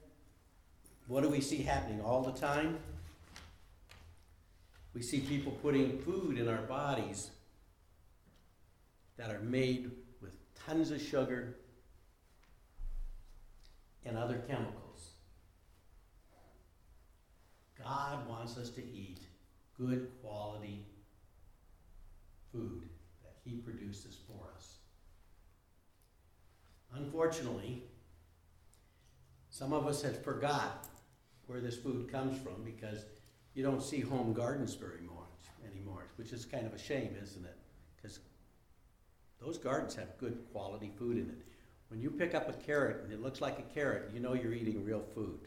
what 1.06 1.22
do 1.22 1.28
we 1.28 1.40
see 1.40 1.62
happening 1.62 2.00
all 2.00 2.22
the 2.22 2.38
time? 2.38 2.78
We 4.94 5.02
see 5.02 5.20
people 5.20 5.52
putting 5.62 5.98
food 5.98 6.38
in 6.38 6.48
our 6.48 6.62
bodies 6.62 7.30
that 9.16 9.30
are 9.30 9.40
made 9.40 9.90
with 10.20 10.32
tons 10.66 10.90
of 10.90 11.00
sugar 11.00 11.56
and 14.04 14.16
other 14.16 14.38
chemicals. 14.46 15.10
God 17.82 18.28
wants 18.28 18.56
us 18.56 18.70
to 18.70 18.82
eat 18.82 19.20
good 19.76 20.10
quality 20.22 20.86
food 22.52 22.88
that 23.22 23.34
He 23.44 23.56
produces 23.56 24.16
for 24.28 24.48
us. 24.56 24.76
Unfortunately, 26.94 27.82
some 29.54 29.72
of 29.72 29.86
us 29.86 30.02
have 30.02 30.20
forgot 30.24 30.88
where 31.46 31.60
this 31.60 31.76
food 31.76 32.10
comes 32.10 32.36
from 32.42 32.64
because 32.64 33.04
you 33.54 33.62
don't 33.62 33.80
see 33.80 34.00
home 34.00 34.32
gardens 34.32 34.74
very 34.74 35.02
much 35.02 35.70
anymore, 35.72 36.08
which 36.16 36.32
is 36.32 36.44
kind 36.44 36.66
of 36.66 36.74
a 36.74 36.78
shame, 36.78 37.14
isn't 37.22 37.44
it? 37.44 37.56
Because 37.94 38.18
those 39.40 39.56
gardens 39.56 39.94
have 39.94 40.18
good 40.18 40.44
quality 40.50 40.90
food 40.98 41.18
in 41.18 41.30
it. 41.30 41.46
When 41.86 42.00
you 42.00 42.10
pick 42.10 42.34
up 42.34 42.48
a 42.48 42.52
carrot 42.52 43.04
and 43.04 43.12
it 43.12 43.22
looks 43.22 43.40
like 43.40 43.60
a 43.60 43.74
carrot, 43.74 44.10
you 44.12 44.18
know 44.18 44.32
you're 44.34 44.54
eating 44.54 44.84
real 44.84 45.04
food. 45.14 45.46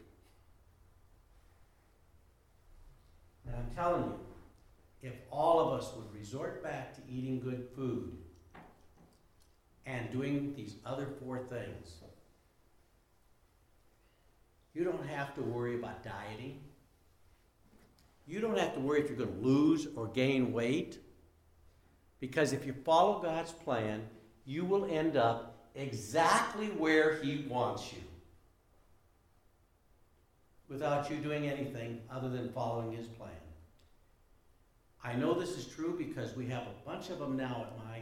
And 3.46 3.56
I'm 3.56 3.70
telling 3.76 4.04
you, 4.04 4.18
if 5.02 5.16
all 5.30 5.60
of 5.60 5.78
us 5.78 5.92
would 5.94 6.18
resort 6.18 6.64
back 6.64 6.94
to 6.94 7.02
eating 7.12 7.40
good 7.40 7.68
food 7.76 8.16
and 9.84 10.10
doing 10.10 10.54
these 10.56 10.76
other 10.86 11.08
four 11.20 11.40
things, 11.40 11.96
you 14.78 14.84
don't 14.84 15.04
have 15.08 15.34
to 15.34 15.42
worry 15.42 15.74
about 15.74 16.04
dieting. 16.04 16.60
You 18.28 18.40
don't 18.40 18.56
have 18.56 18.74
to 18.74 18.80
worry 18.80 19.00
if 19.00 19.08
you're 19.08 19.18
going 19.18 19.36
to 19.36 19.44
lose 19.44 19.88
or 19.96 20.06
gain 20.06 20.52
weight. 20.52 21.00
Because 22.20 22.52
if 22.52 22.64
you 22.64 22.72
follow 22.84 23.18
God's 23.20 23.50
plan, 23.50 24.02
you 24.44 24.64
will 24.64 24.84
end 24.84 25.16
up 25.16 25.68
exactly 25.74 26.66
where 26.68 27.16
He 27.16 27.44
wants 27.48 27.92
you 27.92 27.98
without 30.68 31.10
you 31.10 31.16
doing 31.16 31.48
anything 31.48 32.00
other 32.08 32.28
than 32.28 32.52
following 32.52 32.92
His 32.92 33.08
plan. 33.08 33.30
I 35.02 35.14
know 35.14 35.34
this 35.34 35.56
is 35.56 35.66
true 35.66 35.96
because 35.98 36.36
we 36.36 36.46
have 36.46 36.62
a 36.62 36.88
bunch 36.88 37.10
of 37.10 37.18
them 37.18 37.36
now 37.36 37.66
at 37.66 37.84
my 37.84 38.00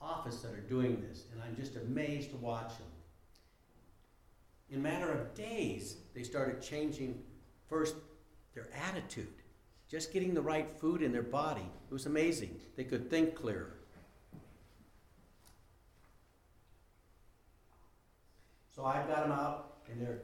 office 0.00 0.40
that 0.40 0.52
are 0.52 0.68
doing 0.68 1.02
this, 1.06 1.24
and 1.32 1.42
I'm 1.42 1.54
just 1.56 1.76
amazed 1.76 2.30
to 2.30 2.36
watch 2.36 2.68
them. 2.68 2.93
In 4.70 4.78
a 4.78 4.82
matter 4.82 5.10
of 5.10 5.34
days, 5.34 5.96
they 6.14 6.22
started 6.22 6.60
changing 6.60 7.22
first 7.68 7.94
their 8.54 8.68
attitude, 8.88 9.32
just 9.88 10.12
getting 10.12 10.34
the 10.34 10.42
right 10.42 10.68
food 10.78 11.02
in 11.02 11.12
their 11.12 11.22
body. 11.22 11.66
It 11.90 11.92
was 11.92 12.06
amazing. 12.06 12.58
They 12.76 12.84
could 12.84 13.10
think 13.10 13.34
clearer. 13.34 13.74
So 18.74 18.84
I've 18.84 19.06
got 19.06 19.22
them 19.22 19.32
out, 19.32 19.78
and 19.90 20.00
they're 20.00 20.18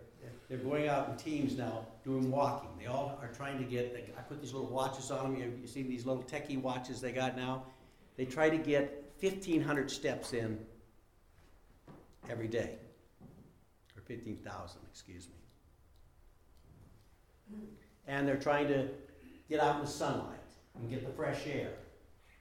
they're 0.48 0.58
going 0.58 0.88
out 0.88 1.08
in 1.08 1.16
teams 1.16 1.56
now 1.56 1.86
doing 2.04 2.30
walking. 2.30 2.70
They 2.78 2.86
all 2.86 3.18
are 3.22 3.28
trying 3.28 3.58
to 3.58 3.64
get. 3.64 4.12
I 4.18 4.20
put 4.22 4.40
these 4.40 4.52
little 4.52 4.68
watches 4.68 5.10
on 5.10 5.32
them. 5.32 5.40
You, 5.40 5.52
you 5.60 5.68
see 5.68 5.82
these 5.82 6.04
little 6.04 6.24
techie 6.24 6.60
watches 6.60 7.00
they 7.00 7.12
got 7.12 7.36
now. 7.36 7.62
They 8.16 8.24
try 8.24 8.50
to 8.50 8.58
get 8.58 9.12
1,500 9.20 9.90
steps 9.90 10.32
in 10.32 10.58
every 12.28 12.48
day, 12.48 12.78
15,000, 14.10 14.80
excuse 14.90 15.28
me. 15.28 15.34
And 18.08 18.26
they're 18.26 18.36
trying 18.36 18.66
to 18.66 18.88
get 19.48 19.60
out 19.60 19.76
in 19.76 19.82
the 19.82 19.86
sunlight 19.86 20.36
and 20.74 20.90
get 20.90 21.06
the 21.06 21.12
fresh 21.12 21.46
air. 21.46 21.70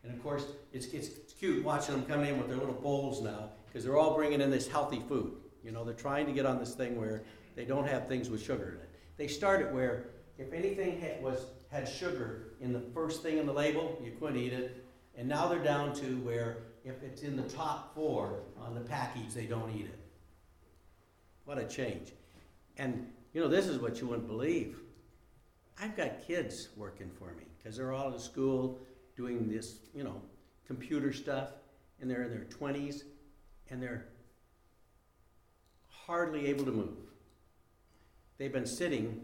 And 0.04 0.12
of 0.12 0.24
course, 0.24 0.46
it's, 0.74 0.88
it's, 0.88 1.10
cute 1.40 1.64
watching 1.64 1.96
them 1.96 2.06
come 2.06 2.24
in 2.24 2.38
with 2.38 2.50
their 2.50 2.58
little 2.58 2.74
bowls 2.74 3.22
now 3.22 3.50
because 3.68 3.86
they're 3.86 3.98
all 3.98 4.16
bringing 4.16 4.42
in 4.42 4.50
this 4.50 4.68
healthy 4.68 5.02
food. 5.08 5.36
You 5.64 5.72
know, 5.72 5.86
they're 5.86 5.94
trying 5.94 6.26
to 6.26 6.34
get 6.34 6.46
on 6.46 6.60
this 6.60 6.74
thing 6.74 7.00
where 7.00 7.24
they 7.56 7.66
don't 7.66 7.88
have 7.88 8.08
things 8.08 8.30
with 8.30 8.44
sugar 8.44 8.70
in 8.70 8.82
it. 8.82 8.90
They 9.16 9.28
started 9.28 9.74
where 9.74 10.08
if 10.38 10.52
anything 10.52 11.00
had, 11.00 11.22
was, 11.22 11.46
had 11.72 11.88
sugar 11.88 12.54
in 12.60 12.74
the 12.74 12.82
first 12.94 13.22
thing 13.22 13.38
in 13.38 13.46
the 13.46 13.54
label, 13.54 14.02
you 14.04 14.12
couldn't 14.20 14.38
eat 14.38 14.54
it. 14.54 14.84
And 15.16 15.30
now 15.30 15.48
they're 15.48 15.64
down 15.64 15.94
to 15.96 16.18
where 16.18 16.58
if 16.84 17.02
it's 17.04 17.22
in 17.22 17.38
the 17.38 17.44
top 17.44 17.94
four 17.94 18.40
on 18.60 18.74
the 18.74 18.82
package, 18.82 19.34
they 19.34 19.46
don't 19.46 19.72
eat 19.74 19.86
it. 19.86 19.99
What 21.50 21.58
a 21.58 21.64
change. 21.64 22.12
And, 22.78 23.08
you 23.34 23.42
know, 23.42 23.48
this 23.48 23.66
is 23.66 23.80
what 23.80 24.00
you 24.00 24.06
wouldn't 24.06 24.28
believe. 24.28 24.78
I've 25.82 25.98
got 25.98 26.22
kids 26.28 26.70
working 26.78 27.10
for 27.10 27.34
me 27.34 27.46
because 27.58 27.76
they're 27.76 27.92
all 27.92 28.14
in 28.14 28.20
school 28.20 28.78
doing 29.18 29.50
this, 29.50 29.80
you 29.96 30.04
know, 30.04 30.22
computer 30.68 31.12
stuff, 31.12 31.54
and 32.00 32.08
they're 32.08 32.22
in 32.22 32.30
their 32.30 32.46
20s, 32.46 33.02
and 33.72 33.82
they're 33.82 34.10
hardly 35.88 36.46
able 36.46 36.66
to 36.66 36.72
move. 36.72 37.00
They've 38.38 38.54
been 38.54 38.68
sitting 38.68 39.20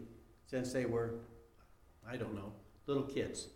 since 0.50 0.72
they 0.72 0.84
were, 0.84 1.20
I 2.10 2.16
don't 2.16 2.34
know, 2.34 2.50
little 2.88 3.04
kids. 3.04 3.50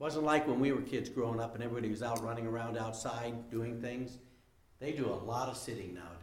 Wasn't 0.00 0.24
like 0.24 0.48
when 0.48 0.58
we 0.58 0.72
were 0.72 0.82
kids 0.82 1.08
growing 1.08 1.38
up 1.38 1.54
and 1.54 1.62
everybody 1.62 1.90
was 1.90 2.02
out 2.02 2.24
running 2.24 2.48
around 2.48 2.76
outside 2.76 3.48
doing 3.52 3.80
things. 3.80 4.18
They 4.80 4.90
do 4.90 5.06
a 5.06 5.14
lot 5.14 5.48
of 5.48 5.56
sitting 5.56 5.94
nowadays. 5.94 6.15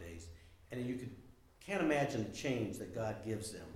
And 0.74 0.86
you 0.86 0.96
could, 0.96 1.10
can't 1.64 1.80
imagine 1.80 2.24
the 2.24 2.36
change 2.36 2.78
that 2.78 2.92
God 2.92 3.16
gives 3.24 3.52
them. 3.52 3.66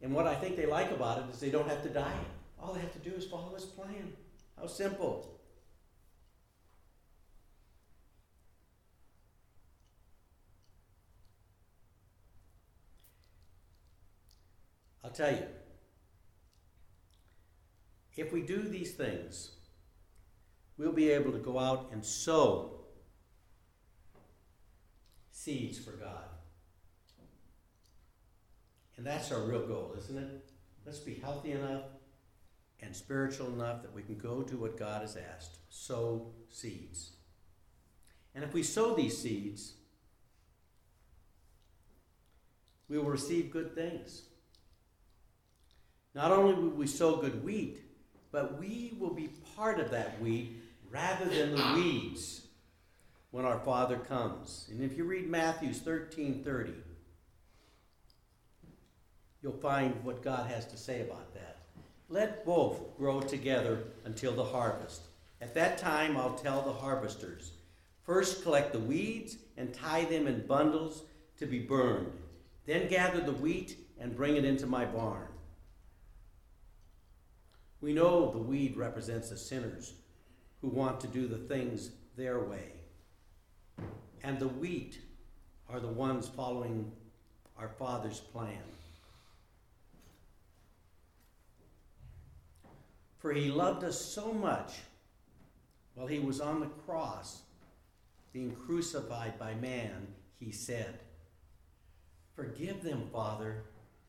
And 0.00 0.14
what 0.14 0.28
I 0.28 0.34
think 0.36 0.56
they 0.56 0.66
like 0.66 0.92
about 0.92 1.18
it 1.18 1.24
is 1.32 1.40
they 1.40 1.50
don't 1.50 1.68
have 1.68 1.82
to 1.82 1.88
diet. 1.88 2.14
All 2.56 2.72
they 2.72 2.80
have 2.80 2.92
to 2.92 3.10
do 3.10 3.16
is 3.16 3.26
follow 3.26 3.52
His 3.52 3.64
plan. 3.64 4.12
How 4.56 4.68
simple. 4.68 5.40
I'll 15.02 15.10
tell 15.10 15.32
you, 15.32 15.46
if 18.16 18.32
we 18.32 18.42
do 18.42 18.62
these 18.62 18.94
things, 18.94 19.50
we'll 20.78 20.92
be 20.92 21.10
able 21.10 21.32
to 21.32 21.38
go 21.38 21.58
out 21.58 21.90
and 21.92 22.04
sow 22.04 22.75
seeds 25.46 25.78
for 25.78 25.92
God. 25.92 26.24
And 28.96 29.06
that's 29.06 29.30
our 29.30 29.42
real 29.42 29.64
goal, 29.64 29.94
isn't 29.96 30.18
it? 30.18 30.50
Let's 30.84 30.98
be 30.98 31.14
healthy 31.14 31.52
enough 31.52 31.84
and 32.80 32.94
spiritual 32.96 33.46
enough 33.54 33.82
that 33.82 33.94
we 33.94 34.02
can 34.02 34.18
go 34.18 34.42
do 34.42 34.56
what 34.56 34.76
God 34.76 35.02
has 35.02 35.16
asked 35.16 35.58
sow 35.68 36.32
seeds. 36.50 37.12
And 38.34 38.42
if 38.42 38.52
we 38.54 38.64
sow 38.64 38.96
these 38.96 39.16
seeds, 39.16 39.74
we 42.88 42.98
will 42.98 43.04
receive 43.04 43.52
good 43.52 43.72
things. 43.72 44.22
Not 46.12 46.32
only 46.32 46.54
will 46.54 46.70
we 46.70 46.88
sow 46.88 47.18
good 47.18 47.44
wheat, 47.44 47.82
but 48.32 48.58
we 48.58 48.96
will 48.98 49.14
be 49.14 49.28
part 49.54 49.78
of 49.78 49.92
that 49.92 50.20
wheat 50.20 50.60
rather 50.90 51.26
than 51.26 51.54
the 51.54 51.72
weeds 51.76 52.45
when 53.36 53.44
our 53.44 53.58
Father 53.58 53.98
comes. 53.98 54.66
And 54.70 54.82
if 54.82 54.96
you 54.96 55.04
read 55.04 55.28
Matthews 55.28 55.80
13 55.80 56.42
30, 56.42 56.72
you'll 59.42 59.52
find 59.52 60.02
what 60.02 60.22
God 60.22 60.50
has 60.50 60.64
to 60.68 60.78
say 60.78 61.02
about 61.02 61.34
that. 61.34 61.58
Let 62.08 62.46
both 62.46 62.96
grow 62.96 63.20
together 63.20 63.88
until 64.06 64.32
the 64.32 64.42
harvest. 64.42 65.02
At 65.42 65.52
that 65.52 65.76
time, 65.76 66.16
I'll 66.16 66.34
tell 66.34 66.62
the 66.62 66.72
harvesters 66.72 67.52
first 68.04 68.42
collect 68.42 68.72
the 68.72 68.78
weeds 68.78 69.36
and 69.58 69.74
tie 69.74 70.06
them 70.06 70.26
in 70.26 70.46
bundles 70.46 71.02
to 71.36 71.44
be 71.44 71.58
burned, 71.58 72.12
then 72.64 72.88
gather 72.88 73.20
the 73.20 73.32
wheat 73.32 73.76
and 74.00 74.16
bring 74.16 74.36
it 74.36 74.46
into 74.46 74.66
my 74.66 74.86
barn. 74.86 75.28
We 77.82 77.92
know 77.92 78.30
the 78.30 78.38
weed 78.38 78.78
represents 78.78 79.28
the 79.28 79.36
sinners 79.36 79.92
who 80.62 80.68
want 80.68 81.00
to 81.00 81.06
do 81.06 81.28
the 81.28 81.36
things 81.36 81.90
their 82.16 82.40
way. 82.40 82.72
And 84.26 84.40
the 84.40 84.48
wheat 84.48 84.98
are 85.70 85.78
the 85.78 85.86
ones 85.86 86.26
following 86.26 86.90
our 87.56 87.68
Father's 87.68 88.18
plan. 88.18 88.58
For 93.20 93.32
he 93.32 93.52
loved 93.52 93.84
us 93.84 94.00
so 94.00 94.32
much 94.32 94.72
while 95.94 96.08
he 96.08 96.18
was 96.18 96.40
on 96.40 96.58
the 96.58 96.66
cross, 96.66 97.42
being 98.32 98.50
crucified 98.66 99.38
by 99.38 99.54
man, 99.54 100.08
he 100.40 100.50
said, 100.50 100.98
Forgive 102.34 102.82
them, 102.82 103.08
Father, 103.12 103.62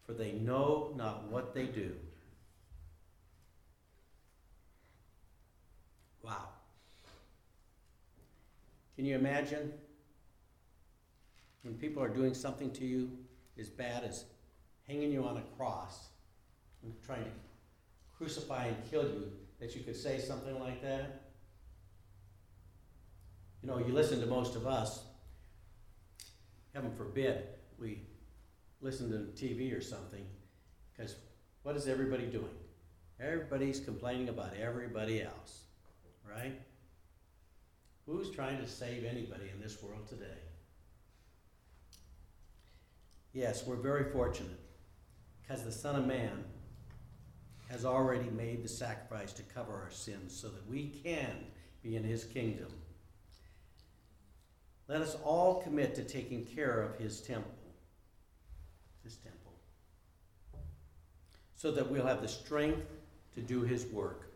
for 0.04 0.14
they 0.14 0.32
know 0.32 0.94
not 0.98 1.26
what 1.30 1.54
they 1.54 1.68
do. 1.68 1.92
Wow. 6.24 6.50
Can 8.96 9.06
you 9.06 9.14
imagine 9.14 9.72
when 11.64 11.76
people 11.76 12.02
are 12.02 12.10
doing 12.10 12.34
something 12.34 12.72
to 12.72 12.86
you 12.86 13.12
as 13.60 13.70
bad 13.70 14.04
as 14.04 14.26
hanging 14.88 15.12
you 15.12 15.24
on 15.24 15.38
a 15.38 15.44
cross 15.58 16.08
and 16.84 16.94
trying 17.06 17.24
to 17.24 17.32
crucify 18.18 18.66
and 18.68 18.90
kill 18.90 19.04
you, 19.04 19.32
that 19.60 19.76
you 19.76 19.82
could 19.82 19.96
say 19.96 20.20
something 20.20 20.60
like 20.60 20.82
that? 20.82 21.24
You 23.62 23.70
know, 23.70 23.80
you 23.80 23.94
listen 23.94 24.20
to 24.22 24.28
most 24.28 24.56
of 24.56 24.68
us, 24.68 25.04
heaven 26.74 26.92
forbid, 26.96 27.44
we 27.80 28.02
listen 28.82 29.10
to 29.10 29.44
TV 29.44 29.76
or 29.76 29.82
something, 29.82 30.26
because 30.96 31.16
what 31.64 31.76
is 31.76 31.88
everybody 31.88 32.28
doing? 32.28 32.46
Everybody's 33.20 33.80
complaining 33.80 34.30
about 34.30 34.54
everybody 34.56 35.24
else, 35.24 35.62
right? 36.24 36.54
Who's 38.06 38.30
trying 38.30 38.60
to 38.60 38.68
save 38.68 39.04
anybody 39.04 39.50
in 39.54 39.60
this 39.60 39.82
world 39.82 40.08
today? 40.08 40.38
Yes, 43.38 43.68
we're 43.68 43.76
very 43.76 44.04
fortunate 44.04 44.60
because 45.44 45.64
the 45.64 45.72
Son 45.72 45.96
of 45.96 46.08
Man 46.08 46.44
has 47.70 47.86
already 47.86 48.32
made 48.32 48.64
the 48.64 48.68
sacrifice 48.68 49.32
to 49.34 49.44
cover 49.44 49.74
our 49.74 49.92
sins 49.92 50.36
so 50.36 50.48
that 50.48 50.68
we 50.68 50.88
can 50.88 51.46
be 51.84 51.96
in 51.96 52.04
His 52.04 52.24
kingdom. 52.24 52.70
Let 54.88 55.02
us 55.02 55.18
all 55.24 55.62
commit 55.62 55.94
to 55.94 56.04
taking 56.04 56.46
care 56.46 56.82
of 56.82 56.98
His 56.98 57.22
temple, 57.22 57.54
His 59.04 59.18
temple, 59.18 59.54
so 61.54 61.70
that 61.74 61.92
we'll 61.92 62.08
have 62.08 62.24
the 62.24 62.28
strength 62.28 62.88
to 63.36 63.42
do 63.42 63.62
His 63.62 63.86
work. 63.86 64.34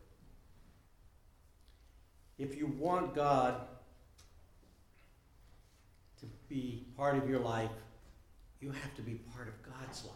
If 2.38 2.55
you 2.55 2.67
want 2.67 3.15
God 3.15 3.61
to 6.19 6.28
be 6.47 6.86
part 6.95 7.17
of 7.17 7.28
your 7.28 7.39
life, 7.39 7.71
you 8.62 8.72
have 8.72 8.95
to 8.95 9.01
be 9.01 9.16
part 9.36 9.47
of 9.47 9.53
God's 9.64 10.05
life. 10.05 10.16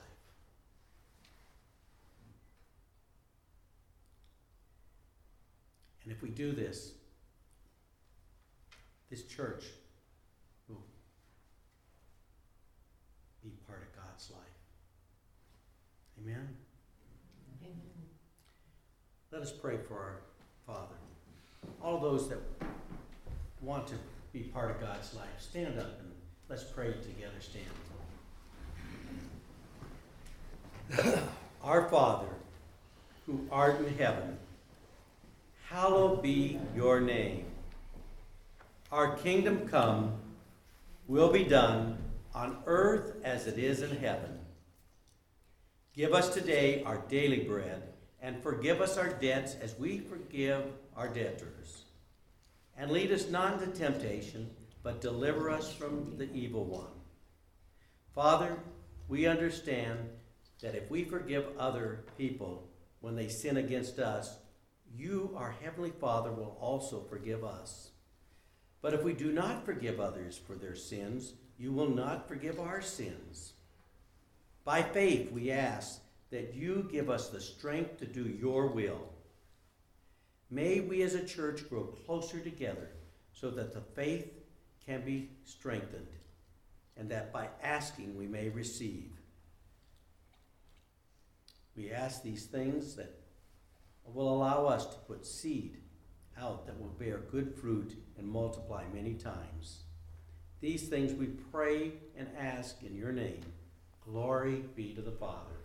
And 6.03 6.13
if 6.13 6.21
we 6.21 6.29
do 6.29 6.51
this, 6.51 6.93
this 9.09 9.23
church 9.23 9.65
will 10.69 10.83
be 13.43 13.49
part 13.67 13.81
of 13.81 14.03
God's 14.03 14.29
life. 14.29 14.39
Amen? 16.21 16.47
Amen. 17.61 17.81
Let 19.31 19.41
us 19.41 19.51
pray 19.51 19.77
for 19.77 19.95
our 19.95 20.21
Father. 20.67 20.95
All 21.81 21.99
those 21.99 22.29
that 22.29 22.37
want 23.61 23.87
to 23.87 23.95
be 24.31 24.41
part 24.41 24.69
of 24.69 24.79
God's 24.79 25.15
life, 25.15 25.27
stand 25.39 25.79
up 25.79 25.99
and 25.99 26.11
Let's 26.47 26.63
pray 26.63 26.91
together, 26.91 27.39
stand. 27.39 27.65
Our 31.63 31.89
Father, 31.89 32.27
who 33.25 33.47
art 33.51 33.79
in 33.79 33.97
heaven, 33.97 34.37
hallowed 35.67 36.21
be 36.21 36.59
your 36.75 37.01
name. 37.01 37.45
Our 38.91 39.15
kingdom 39.17 39.67
come, 39.67 40.13
will 41.07 41.31
be 41.31 41.43
done 41.43 41.97
on 42.33 42.57
earth 42.65 43.15
as 43.23 43.47
it 43.47 43.57
is 43.57 43.81
in 43.81 43.97
heaven. 43.97 44.39
Give 45.95 46.13
us 46.13 46.33
today 46.33 46.83
our 46.83 46.97
daily 47.09 47.39
bread, 47.39 47.81
and 48.21 48.41
forgive 48.41 48.81
us 48.81 48.97
our 48.97 49.09
debts 49.09 49.55
as 49.55 49.77
we 49.79 49.99
forgive 49.99 50.63
our 50.95 51.07
debtors. 51.07 51.83
And 52.77 52.91
lead 52.91 53.11
us 53.11 53.29
not 53.29 53.61
into 53.61 53.67
temptation, 53.77 54.49
but 54.83 55.01
deliver 55.01 55.49
us 55.49 55.73
from 55.73 56.17
the 56.17 56.31
evil 56.33 56.65
one. 56.65 56.91
Father, 58.13 58.57
we 59.07 59.25
understand 59.25 59.99
that 60.65 60.73
if 60.73 60.89
we 60.89 61.03
forgive 61.03 61.45
other 61.59 62.05
people 62.17 62.67
when 62.99 63.15
they 63.15 63.27
sin 63.27 63.57
against 63.57 63.99
us, 63.99 64.39
you, 64.97 65.31
our 65.37 65.55
Heavenly 65.61 65.91
Father, 65.91 66.31
will 66.31 66.57
also 66.59 67.01
forgive 67.07 67.43
us. 67.43 67.91
But 68.81 68.95
if 68.95 69.03
we 69.03 69.13
do 69.13 69.31
not 69.31 69.63
forgive 69.63 69.99
others 69.99 70.39
for 70.39 70.55
their 70.55 70.73
sins, 70.73 71.33
you 71.59 71.71
will 71.71 71.91
not 71.91 72.27
forgive 72.27 72.59
our 72.59 72.81
sins. 72.81 73.53
By 74.63 74.81
faith, 74.81 75.31
we 75.31 75.51
ask 75.51 75.99
that 76.31 76.55
you 76.55 76.89
give 76.91 77.11
us 77.11 77.29
the 77.29 77.41
strength 77.41 77.99
to 77.99 78.07
do 78.07 78.23
your 78.23 78.65
will. 78.65 79.07
May 80.49 80.79
we 80.79 81.03
as 81.03 81.13
a 81.13 81.23
church 81.23 81.69
grow 81.69 81.83
closer 82.07 82.39
together 82.39 82.89
so 83.33 83.51
that 83.51 83.71
the 83.71 83.81
faith 83.81 84.33
can 84.83 85.05
be 85.05 85.29
strengthened, 85.43 86.07
and 86.97 87.07
that 87.11 87.31
by 87.31 87.49
asking 87.61 88.17
we 88.17 88.25
may 88.25 88.49
receive. 88.49 89.14
We 91.75 91.91
ask 91.91 92.23
these 92.23 92.45
things 92.45 92.95
that 92.95 93.13
will 94.13 94.33
allow 94.33 94.65
us 94.65 94.85
to 94.85 94.97
put 95.07 95.25
seed 95.25 95.77
out 96.39 96.65
that 96.65 96.79
will 96.79 96.89
bear 96.89 97.17
good 97.31 97.53
fruit 97.55 97.97
and 98.17 98.27
multiply 98.27 98.83
many 98.93 99.13
times. 99.13 99.83
These 100.61 100.87
things 100.87 101.13
we 101.13 101.27
pray 101.27 101.93
and 102.17 102.27
ask 102.39 102.81
in 102.83 102.95
your 102.95 103.11
name. 103.11 103.41
Glory 104.05 104.63
be 104.75 104.93
to 104.93 105.01
the 105.01 105.11
Father, 105.11 105.57